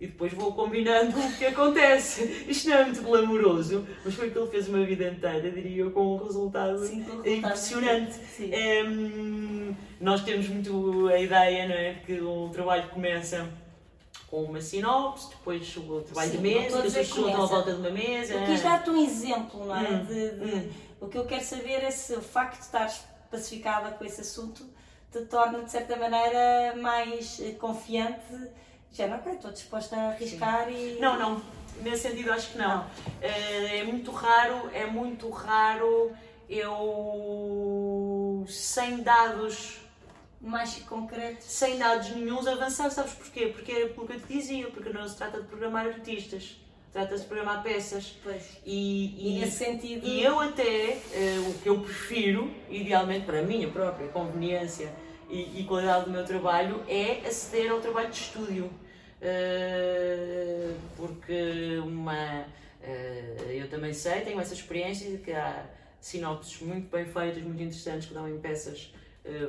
[0.00, 2.46] e depois vou combinando o que acontece.
[2.48, 5.82] Isto não é muito glamouroso, mas foi o que ele fez uma vida inteira, diria
[5.82, 8.18] eu, com um resultado, Sim, impressionante.
[8.86, 13.46] Um, nós temos muito a ideia não é, que o trabalho começa
[14.26, 17.74] com uma sinopse, depois o trabalho Sim, de mesa, depois as pessoas estão à volta
[17.74, 18.34] de uma mesa.
[18.34, 19.90] Eu quis dar-te um exemplo, não é?
[19.90, 20.70] Hum, de, de, hum.
[21.02, 24.64] O que eu quero saber é se o facto de estares pacificada com esse assunto
[25.10, 28.50] te torna, de certa maneira, mais eh, confiante
[28.92, 30.96] já não, ok, estou disposta a arriscar Sim.
[30.96, 31.00] e.
[31.00, 31.40] Não, não,
[31.82, 32.78] nesse sentido acho que não.
[32.78, 32.86] não.
[33.20, 36.12] É, é muito raro, é muito raro
[36.48, 39.78] eu sem dados
[40.40, 41.44] mais concretos.
[41.44, 43.46] Sem dados nenhums avançar, sabes porquê?
[43.48, 46.56] Porque é pelo que eu te dizia, porque não se trata de programar artistas.
[46.92, 48.16] Trata-se de programar peças.
[48.22, 48.58] Pois.
[48.66, 50.06] E, e, e nesse sentido.
[50.06, 54.92] E eu até, uh, o que eu prefiro, idealmente para a minha própria conveniência,
[55.28, 58.64] e, e, qualidade do meu trabalho é aceder ao trabalho de estúdio.
[59.22, 65.66] Uh, porque uma, uh, eu também sei, tenho essa experiência de que há
[66.00, 68.92] sinopses muito bem feitas, muito interessantes, que dão em peças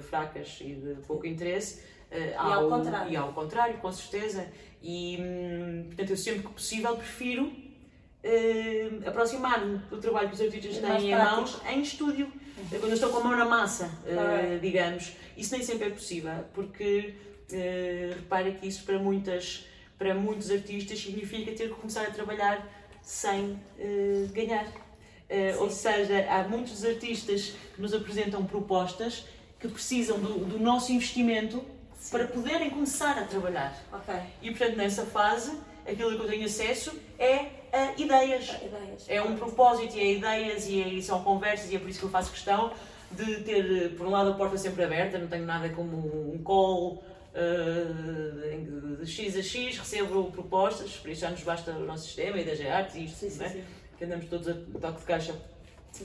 [0.02, 1.82] fracas e de pouco interesse.
[2.12, 3.12] e ao, contrário.
[3.12, 4.46] E ao contrário, com certeza.
[4.82, 10.78] E, hum, portanto, eu sempre que possível prefiro uh, aproximar-me do trabalho que os artistas
[10.78, 12.80] têm em mãos em estúdio, uhum.
[12.80, 15.14] quando eu estou com a mão na massa, uh, digamos.
[15.38, 17.14] Isso nem sempre é possível, porque
[17.52, 19.66] uh, repara que isso para, muitas,
[19.98, 22.68] para muitos artistas significa ter que começar a trabalhar
[23.04, 24.66] sem uh, ganhar.
[24.66, 29.26] Uh, ou seja, há muitos artistas que nos apresentam propostas
[29.60, 31.64] que precisam do, do nosso investimento
[32.02, 32.18] Sim.
[32.18, 33.80] para poderem começar a trabalhar.
[33.94, 34.22] Okay.
[34.42, 35.56] E portanto, nessa fase,
[35.88, 38.50] aquilo que eu tenho acesso é a ideias.
[38.50, 39.06] ideias.
[39.08, 42.06] É um propósito, e é ideias, e, é, são conversas, e é por isso que
[42.06, 42.74] eu faço questão
[43.12, 47.04] de ter, por um lado, a porta sempre aberta, não tenho nada como um call
[47.36, 52.40] uh, de X a X, recebo propostas, por isso já nos basta o nosso sistema,
[52.40, 53.50] e das artes e isto, sim, sim, é?
[53.50, 53.64] sim.
[53.98, 55.36] que andamos todos a toque de caixa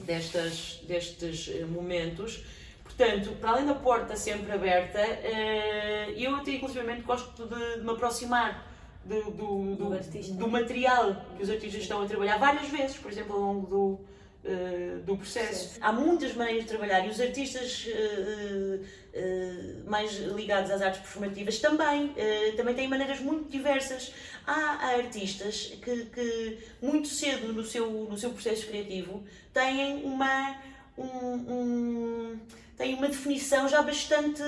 [0.05, 2.45] destas, destes eh, momentos.
[2.87, 8.66] Portanto, para além da porta sempre aberta, uh, eu até inclusivamente gosto de, me aproximar
[9.05, 13.35] do, do, do, do, material que os artistas estão a trabalhar várias vezes, por exemplo,
[13.35, 14.01] ao longo do,
[14.46, 15.75] uh, do processo.
[15.75, 15.81] Sim.
[15.81, 21.59] Há muitas maneiras de trabalhar e os artistas uh, uh, mais ligados às artes performativas
[21.59, 22.14] também,
[22.57, 24.12] também têm maneiras muito diversas.
[24.46, 30.57] Há, há artistas que, que, muito cedo no seu, no seu processo criativo têm uma,
[30.96, 32.40] um, um,
[32.77, 34.43] têm uma definição já bastante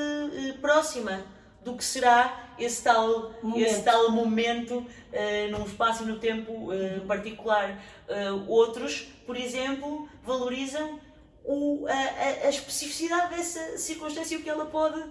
[0.61, 1.25] próxima
[1.65, 6.73] do que será esse tal momento, esse tal momento uh, num espaço e no tempo
[6.73, 7.83] uh, particular.
[8.09, 10.99] Uh, outros, por exemplo, valorizam
[11.45, 15.03] o, a, a, especificidade dessa circunstância e o que ela pode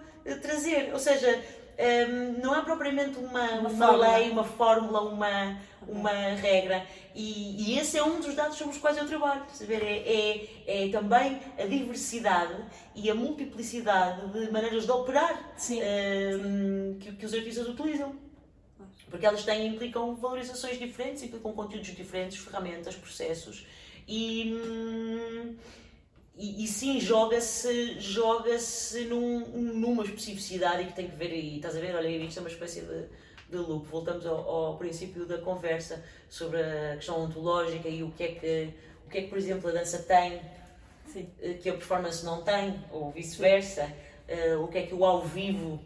[0.42, 0.92] trazer.
[0.94, 1.44] Ou seja,
[1.78, 6.86] um, não há propriamente uma, uma, uma lei, uma fórmula, uma, uma regra.
[7.14, 9.44] E, e, esse é um dos dados sobre os quais eu trabalho.
[9.54, 12.56] Saber, é, é, é também a diversidade
[12.96, 15.56] e a multiplicidade de maneiras de operar.
[15.70, 18.16] Um, que, que os artistas utilizam.
[19.10, 23.66] Porque elas têm, implicam valorizações diferentes, implicam conteúdos diferentes, ferramentas, processos.
[24.08, 25.56] E, hum,
[26.38, 29.40] e, e, sim, joga-se joga, -se, num,
[29.74, 32.82] numa especificidade que tem que ver, e estás a ver, olha, isto é uma espécie
[32.82, 33.06] de,
[33.50, 33.88] de loop.
[33.88, 38.74] Voltamos ao, ao, princípio da conversa sobre a questão ontológica e o que é que,
[39.08, 40.40] o que, é que por exemplo, a dança tem
[41.08, 41.28] sim.
[41.42, 43.92] Eh, que a performance não tem, ou vice-versa,
[44.30, 45.82] uh, o que é que o ao vivo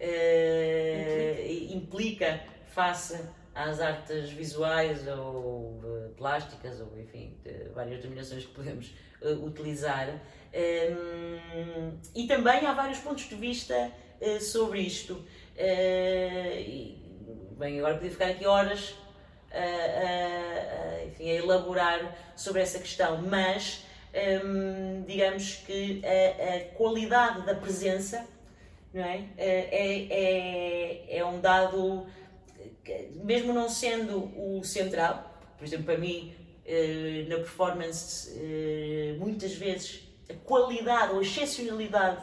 [0.00, 3.18] uh, implica face
[3.54, 7.34] às artes visuais ou uh, plásticas, ou enfim,
[7.74, 8.92] várias denominações que podemos
[9.22, 10.08] utilizar.
[10.54, 13.92] Um, e também há vários pontos de vista
[14.40, 15.24] sobre isto.
[15.58, 16.98] e,
[17.58, 18.94] bem, agora podia ficar aqui horas
[19.52, 23.84] a, enfim, a elaborar sobre essa questão, mas
[24.44, 28.26] um, digamos que a, a, qualidade da presença
[28.96, 29.24] não é?
[29.36, 32.06] É, é, é um dado,
[33.22, 36.34] mesmo não sendo o central, por exemplo, para mim,
[37.28, 38.30] na performance,
[39.18, 42.22] muitas vezes a qualidade ou a excepcionalidade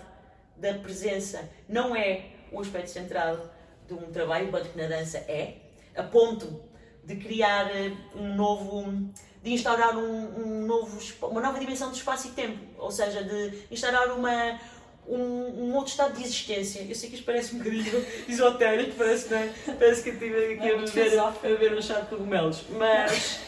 [0.57, 3.53] da presença não é o aspecto central
[3.87, 5.57] de um trabalho, enquanto que na dança é,
[5.95, 6.61] a ponto
[7.03, 7.69] de criar
[8.15, 9.11] um novo
[9.43, 13.65] de instaurar um, um, novo, uma nova dimensão de espaço e tempo, ou seja, de
[13.69, 14.57] instaurar uma,
[15.05, 16.81] um, um, outro estado de existência.
[16.81, 19.49] Eu sei que isto parece um bocadinho esotérico, parece, não é?
[19.77, 23.41] parece que estive aqui a beber, a beber um chá de cogumelos, mas,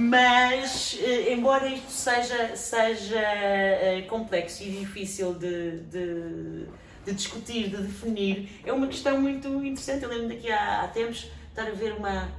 [0.00, 6.66] mas eh, embora isto seja, seja eh, complexo e difícil de, de,
[7.04, 10.04] de, discutir, de definir, é uma questão muito interessante.
[10.04, 12.30] Eu lembro daqui há, há tempos estar a ver uma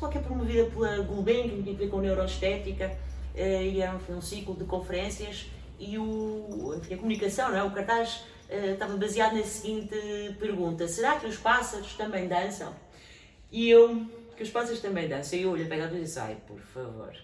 [0.00, 2.96] qualquer promovida pela Gulbenkian, que tinha a ver com neuroestética,
[3.34, 5.44] eh, e era um, um ciclo de conferências,
[5.78, 7.62] e o, a comunicação, não é?
[7.64, 9.94] o cartaz estava baseado na seguinte
[10.38, 12.72] pergunta: será que os pássaros também dançam?
[13.52, 14.06] E eu,
[14.36, 17.14] que os pássaros também dançam, e eu olhei para a e disse: ai, por favor,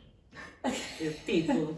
[1.24, 1.76] título.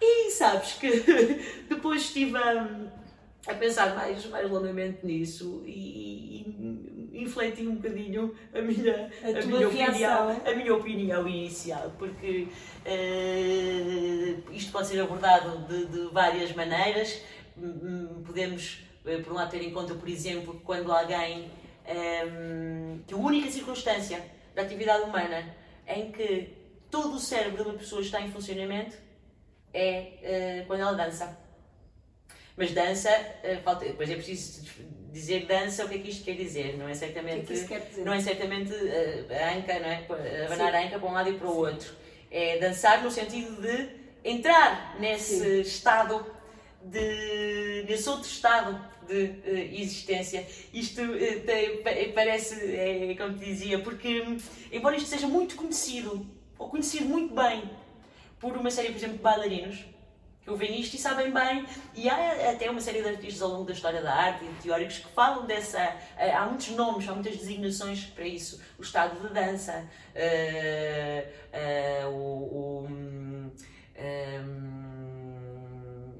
[0.00, 0.90] E sabes que
[1.68, 2.90] depois estive a,
[3.46, 6.44] a pensar mais, mais longamente nisso e,
[7.12, 12.46] e infleti um bocadinho a minha, a, a minha opinião, a minha opinião inicial, porque
[12.86, 17.20] uh, isto pode ser abordado de, de várias maneiras.
[18.24, 21.50] Podemos, eh, por um lado, ter em conta, por exemplo, quando alguém um,
[21.88, 24.24] ehm, que a única circunstância
[24.58, 25.54] da atividade humana
[25.86, 26.52] em que
[26.90, 28.96] todo o cérebro de uma pessoa está em funcionamento
[29.72, 31.38] é uh, quando ela dança
[32.56, 34.66] mas dança, uh, falta, depois é preciso
[35.12, 36.76] dizer dança, o que é que isto quer dizer?
[36.76, 38.00] Não é certamente, que é que?
[38.00, 40.44] Não é certamente uh, a anca, não é?
[40.44, 41.58] Abanar a anca para um lado e para o Sim.
[41.58, 41.94] outro.
[42.32, 43.88] É dançar no sentido de
[44.24, 45.60] entrar nesse Sim.
[45.60, 46.26] estado
[46.82, 50.46] de, nesse outro estado de uh, existência.
[50.72, 54.22] Isto uh, tem, parece, é, como te dizia, porque
[54.70, 56.26] embora isto seja muito conhecido,
[56.58, 57.70] ou conhecido muito bem
[58.38, 59.84] por uma série, por exemplo, de bailarinos,
[60.48, 61.66] que ouvem isto e sabem bem.
[61.94, 64.62] E há até uma série de artistas ao longo da história da arte e de
[64.62, 65.78] teóricos que falam dessa.
[66.16, 68.60] Eh, há muitos nomes, há muitas designações para isso.
[68.78, 72.86] O estado de dança, uh, uh, o.
[72.86, 73.50] o um,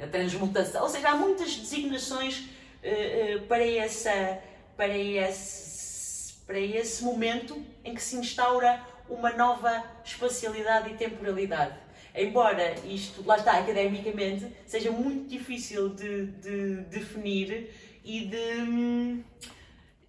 [0.00, 4.38] a transmutação, ou seja, há muitas designações uh, para, essa,
[4.76, 12.74] para, esse, para esse momento em que se instaura uma nova espacialidade e temporalidade embora
[12.86, 17.70] isto, lá está, academicamente, seja muito difícil de, de definir
[18.04, 19.24] e de,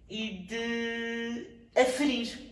[0.08, 1.46] e de
[1.80, 2.49] aferir.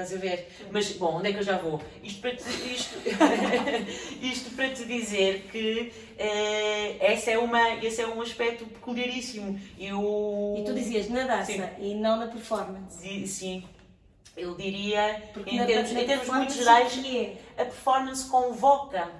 [0.00, 0.48] Estás a ver?
[0.70, 1.78] Mas, bom, onde é que eu já vou?
[2.02, 2.42] Isto para te,
[2.72, 2.96] isto,
[4.22, 9.60] isto para te dizer que eh, essa é uma, esse é um aspecto peculiaríssimo.
[9.78, 10.54] Eu...
[10.56, 11.62] E tu dizias na dança sim.
[11.78, 13.26] e não na performance.
[13.26, 13.62] Sim,
[14.34, 16.98] eu diria, Porque em termos, em termos muito gerais,
[17.58, 19.10] a performance convoca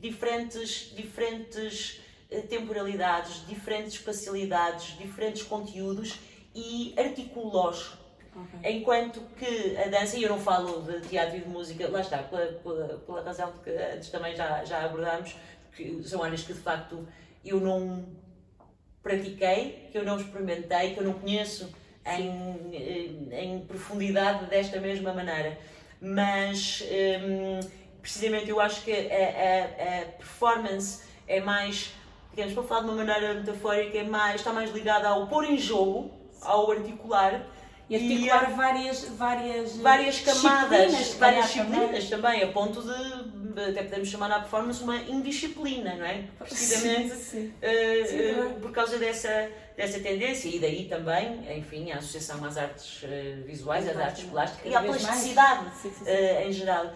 [0.00, 2.00] diferentes, diferentes
[2.30, 6.18] eh, temporalidades, diferentes espacialidades, diferentes conteúdos
[6.54, 8.05] e articula-os.
[8.36, 8.78] Okay.
[8.78, 12.18] Enquanto que a dança, e eu não falo de teatro e de música, lá está,
[12.18, 15.34] pela, pela, pela razão que antes também já, já abordámos,
[15.74, 17.06] que são áreas que de facto
[17.44, 18.04] eu não
[19.02, 21.72] pratiquei, que eu não experimentei, que eu não conheço
[22.04, 25.58] em, em profundidade desta mesma maneira.
[26.00, 26.82] Mas,
[27.22, 27.60] um,
[28.02, 31.92] precisamente, eu acho que a, a, a, performance é mais,
[32.30, 35.56] digamos, para falar de uma maneira metafórica, é mais, está mais ligada ao pôr em
[35.56, 36.10] jogo,
[36.42, 37.46] ao articular.
[37.88, 43.82] E articular e, várias, várias, várias camadas, disciplinas, várias disciplinas também, a ponto de até
[43.82, 46.24] podemos chamar a performance uma indisciplina, não é?
[46.38, 47.52] Precisamente sim, sim.
[47.56, 52.56] Uh, sim, uh, por causa dessa, dessa tendência e daí também, enfim, a associação às
[52.56, 55.70] artes uh, visuais, às artes plásticas e à plasticidade
[56.44, 56.92] em geral.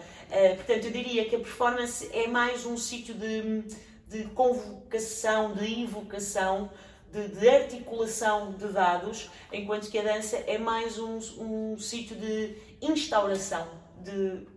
[0.55, 3.63] portanto, eu diria que a performance é mais um sítio de,
[4.07, 6.69] de convocação, de invocação,
[7.11, 12.55] de, de, articulação de dados, enquanto que a dança é mais um, um sítio de
[12.81, 13.67] instauração
[13.99, 14.47] de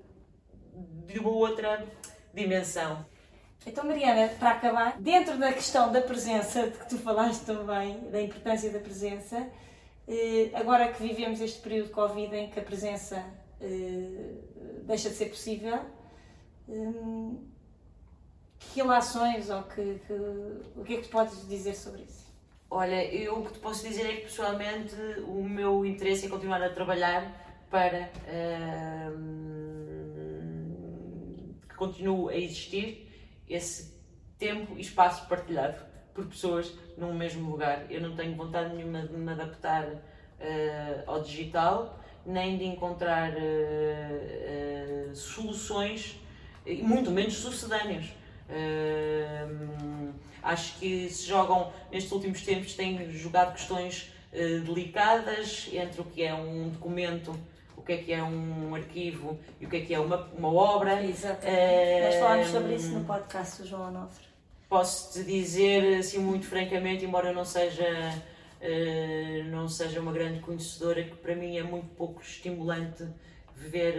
[1.06, 1.86] de uma outra
[2.32, 3.06] dimensão.
[3.66, 8.20] Então, Mariana, para acabar, dentro da questão da presença, de que tu falaste também, da
[8.20, 9.48] importância da presença,
[10.06, 13.24] eh, agora que vivemos este período de Covid em que a presença
[13.60, 14.34] eh,
[14.82, 15.80] deixa de ser possível,
[16.68, 17.36] eh,
[18.58, 20.12] que relações ou que, que,
[20.76, 22.23] o que é que tu podes dizer sobre isso?
[22.70, 24.94] Olha, eu o que te posso dizer é que pessoalmente
[25.26, 27.32] o meu interesse é continuar a trabalhar
[27.70, 28.10] para
[31.68, 33.08] que continue a existir
[33.48, 33.94] esse
[34.38, 35.84] tempo e espaço partilhado
[36.14, 37.90] por pessoas num mesmo lugar.
[37.90, 45.10] Eu não tenho vontade nenhuma de me adaptar uh, ao digital, nem de encontrar uh,
[45.10, 46.20] uh, soluções,
[46.64, 48.06] e muito menos sucedâneos.
[50.42, 54.12] Acho que se jogam, nestes últimos tempos, têm jogado questões
[54.64, 57.34] delicadas entre o que é um documento
[57.76, 60.50] o que é que é um arquivo e o que é que é uma, uma
[60.50, 61.04] obra.
[61.04, 61.46] Exato.
[61.46, 64.34] Nós falámos sobre isso no podcast do João Onofre
[64.74, 67.84] posso-te dizer, assim, muito francamente, embora eu não seja,
[68.60, 73.04] uh, não seja uma grande conhecedora, que para mim é muito pouco estimulante
[73.54, 73.94] ver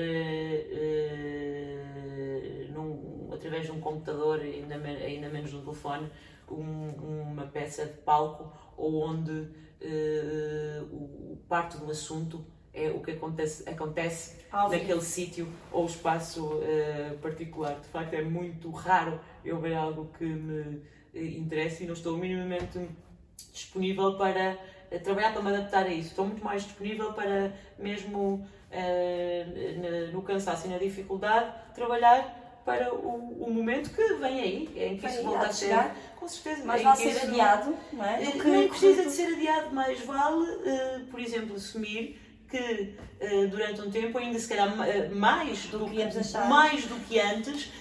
[2.70, 6.10] uh, num, através de um computador, ainda, ainda menos no telefone,
[6.50, 6.90] um,
[7.32, 13.68] uma peça de palco ou onde uh, o, parte do assunto é o que acontece,
[13.70, 17.80] acontece naquele sítio ou espaço uh, particular.
[17.80, 20.82] De facto, é muito raro eu ver algo que me
[21.14, 22.90] interessa e não estou minimamente
[23.54, 24.58] disponível para
[25.04, 26.10] trabalhar para me adaptar a isso.
[26.10, 33.44] Estou muito mais disponível para, mesmo uh, no cansaço e na dificuldade, trabalhar para o,
[33.46, 35.92] o, momento que vem aí, em que isso volta a ser.
[36.20, 36.66] Com certeza.
[36.66, 38.24] Mas vai ser adiado, não é?
[38.24, 42.20] não precisa de ser adiado, mas vale, uh, por exemplo, assumir
[42.50, 44.76] que uh, durante um tempo, ainda se calhar
[45.12, 47.72] mais do, que, mais do que antes,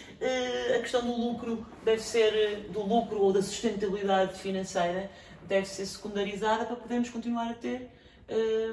[0.75, 5.11] a questão do lucro deve ser, do lucro ou da sustentabilidade financeira
[5.47, 7.91] deve ser secundarizada para podermos continuar a ter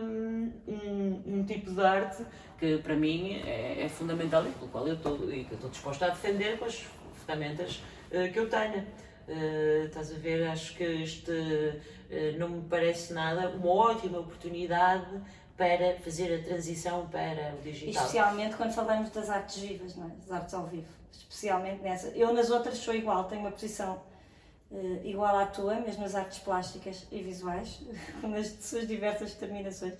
[0.01, 2.25] um, um, tipo de arte
[2.57, 6.09] que para mim é, é fundamental e pelo qual eu estou, eu estou disposta a
[6.09, 6.85] defender com as
[7.25, 7.81] ferramentas
[8.33, 8.85] que eu tenho.
[9.27, 15.21] Uh, estás a ver, acho que este uh, não me parece nada uma ótima oportunidade
[15.55, 18.03] para fazer a transição para o digital.
[18.03, 20.09] Especialmente quando falamos das artes vivas, não é?
[20.09, 20.87] das artes ao vivo.
[21.13, 22.07] Especialmente nessa.
[22.09, 24.01] Eu nas outras sou igual, tenho uma posição
[24.71, 27.81] uh, igual à tua, mesmo nas artes plásticas e visuais,
[28.23, 29.93] nas suas diversas determinações.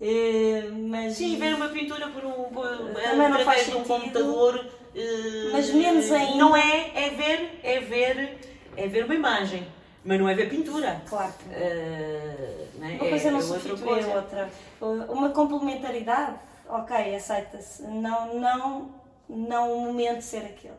[0.00, 4.56] Uh, mas, Sim, ver uma pintura por um, por, através de um computador.
[4.56, 6.36] Uh, mas menos ainda.
[6.36, 8.38] Não é, é ver, é ver,
[8.76, 9.66] é ver uma imagem
[10.04, 11.02] mas não é ver pintura.
[11.08, 11.32] Claro.
[11.46, 12.98] Uh, né?
[13.00, 14.50] Uma coisa é, não é substitui a outra.
[14.80, 16.38] Uma complementaridade,
[16.68, 17.82] ok, aceita-se.
[17.82, 18.94] Não, não,
[19.28, 20.74] não o momento ser aquele.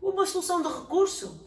[0.00, 1.40] Uma solução de recurso,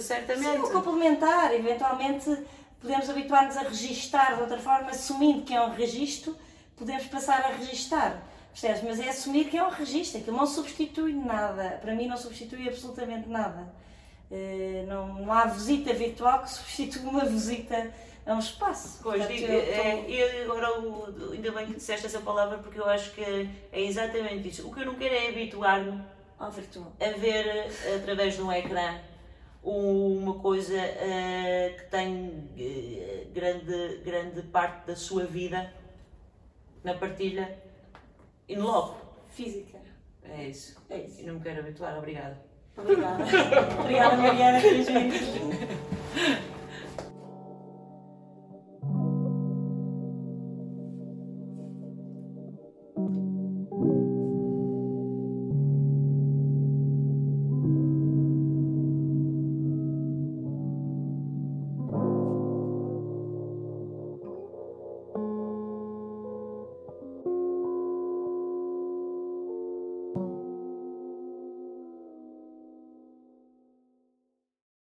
[0.00, 0.50] certamente.
[0.50, 1.52] Sim, uma complementar.
[1.54, 2.36] Eventualmente
[2.80, 6.36] podemos habituar-nos a registar de outra forma, assumindo que é um registro,
[6.76, 8.22] podemos passar a registar.
[8.52, 8.82] Percebes?
[8.82, 11.78] Mas é assumir que é um registro, aquilo não substitui nada.
[11.82, 13.68] Para mim, não substitui absolutamente nada.
[14.30, 17.92] Eh, não, não há visita virtual que substitua uma visita
[18.26, 18.98] a um espaço.
[19.02, 20.68] Pois, Portanto, digo, é, eu, agora
[21.32, 24.66] ainda bem que disseste essa palavra porque eu acho que é exatamente isso.
[24.66, 26.02] O que eu não quero é habituar-me
[26.38, 28.98] a ver eh, através de um ecrã
[29.66, 35.72] uma coisa uh, que tem uh, grande, grande parte da sua vida
[36.84, 37.58] na partilha
[38.48, 38.96] e no logo.
[39.30, 39.78] Física.
[40.22, 40.76] É isso.
[40.88, 41.20] É isso.
[41.20, 42.38] E não me quero habituar, obrigada.
[42.76, 43.24] Obrigada.
[43.80, 44.60] Obrigada, Mariana,